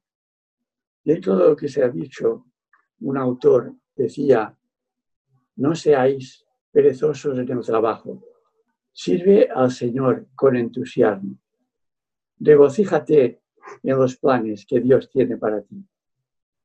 Dentro 1.03 1.37
de 1.37 1.49
lo 1.49 1.55
que 1.55 1.69
se 1.69 1.83
ha 1.83 1.89
dicho, 1.89 2.45
un 2.99 3.17
autor 3.17 3.73
decía, 3.95 4.55
no 5.55 5.73
seáis 5.73 6.45
perezosos 6.71 7.37
en 7.37 7.49
el 7.49 7.65
trabajo, 7.65 8.21
sirve 8.97 9.47
al 9.53 9.69
Señor 9.69 10.25
con 10.33 10.55
entusiasmo. 10.55 11.37
Regocíjate 12.39 13.41
en 13.83 13.95
los 13.95 14.17
planes 14.17 14.65
que 14.65 14.79
Dios 14.79 15.07
tiene 15.11 15.37
para 15.37 15.61
ti. 15.61 15.85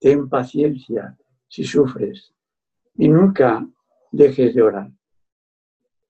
Ten 0.00 0.30
paciencia 0.30 1.14
si 1.46 1.62
sufres 1.62 2.32
y 2.94 3.06
nunca 3.08 3.68
dejes 4.10 4.54
de 4.54 4.62
orar. 4.62 4.90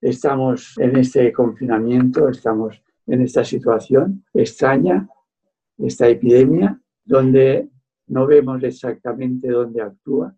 Estamos 0.00 0.78
en 0.78 0.96
este 0.96 1.32
confinamiento, 1.32 2.28
estamos 2.28 2.80
en 3.08 3.22
esta 3.22 3.44
situación 3.44 4.24
extraña, 4.32 5.08
esta 5.76 6.06
epidemia, 6.06 6.80
donde 7.04 7.68
no 8.06 8.28
vemos 8.28 8.62
exactamente 8.62 9.48
dónde 9.48 9.82
actúa, 9.82 10.36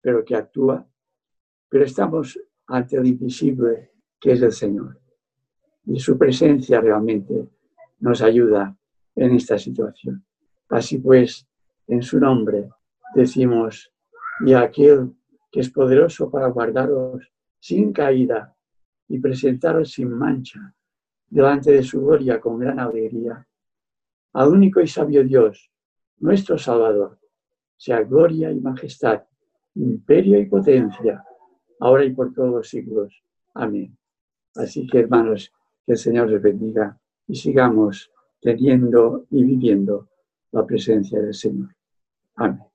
pero 0.00 0.24
que 0.24 0.36
actúa, 0.36 0.86
pero 1.68 1.84
estamos 1.84 2.38
ante 2.68 2.96
el 2.96 3.06
invisible 3.06 3.90
que 4.20 4.32
es 4.32 4.42
el 4.42 4.52
Señor. 4.52 5.00
Y 5.86 6.00
su 6.00 6.18
presencia 6.18 6.80
realmente 6.80 7.48
nos 8.00 8.22
ayuda 8.22 8.76
en 9.14 9.34
esta 9.34 9.58
situación. 9.58 10.24
Así 10.68 10.98
pues, 10.98 11.46
en 11.86 12.02
su 12.02 12.18
nombre 12.18 12.68
decimos, 13.14 13.92
y 14.44 14.52
aquel 14.52 15.12
que 15.50 15.60
es 15.60 15.70
poderoso 15.70 16.30
para 16.30 16.48
guardaros 16.48 17.32
sin 17.58 17.92
caída 17.92 18.54
y 19.08 19.18
presentaros 19.18 19.92
sin 19.92 20.10
mancha 20.10 20.74
delante 21.28 21.72
de 21.72 21.82
su 21.82 22.00
gloria 22.00 22.40
con 22.40 22.58
gran 22.58 22.78
alegría. 22.78 23.46
Al 24.32 24.48
único 24.48 24.80
y 24.80 24.86
sabio 24.86 25.24
Dios, 25.24 25.70
nuestro 26.18 26.58
Salvador, 26.58 27.18
sea 27.76 28.02
gloria 28.02 28.50
y 28.50 28.60
majestad, 28.60 29.22
imperio 29.74 30.38
y 30.38 30.46
potencia, 30.46 31.24
ahora 31.80 32.04
y 32.04 32.12
por 32.12 32.32
todos 32.32 32.50
los 32.50 32.68
siglos. 32.68 33.22
Amén. 33.54 33.96
Así 34.54 34.86
que, 34.86 35.00
hermanos, 35.00 35.52
que 35.86 35.92
el 35.92 35.98
Señor 35.98 36.28
les 36.28 36.42
bendiga 36.42 36.98
y 37.28 37.36
sigamos 37.36 38.10
teniendo 38.40 39.26
y 39.30 39.44
viviendo 39.44 40.08
la 40.52 40.66
presencia 40.66 41.20
del 41.20 41.34
Señor. 41.34 41.74
Amén. 42.34 42.65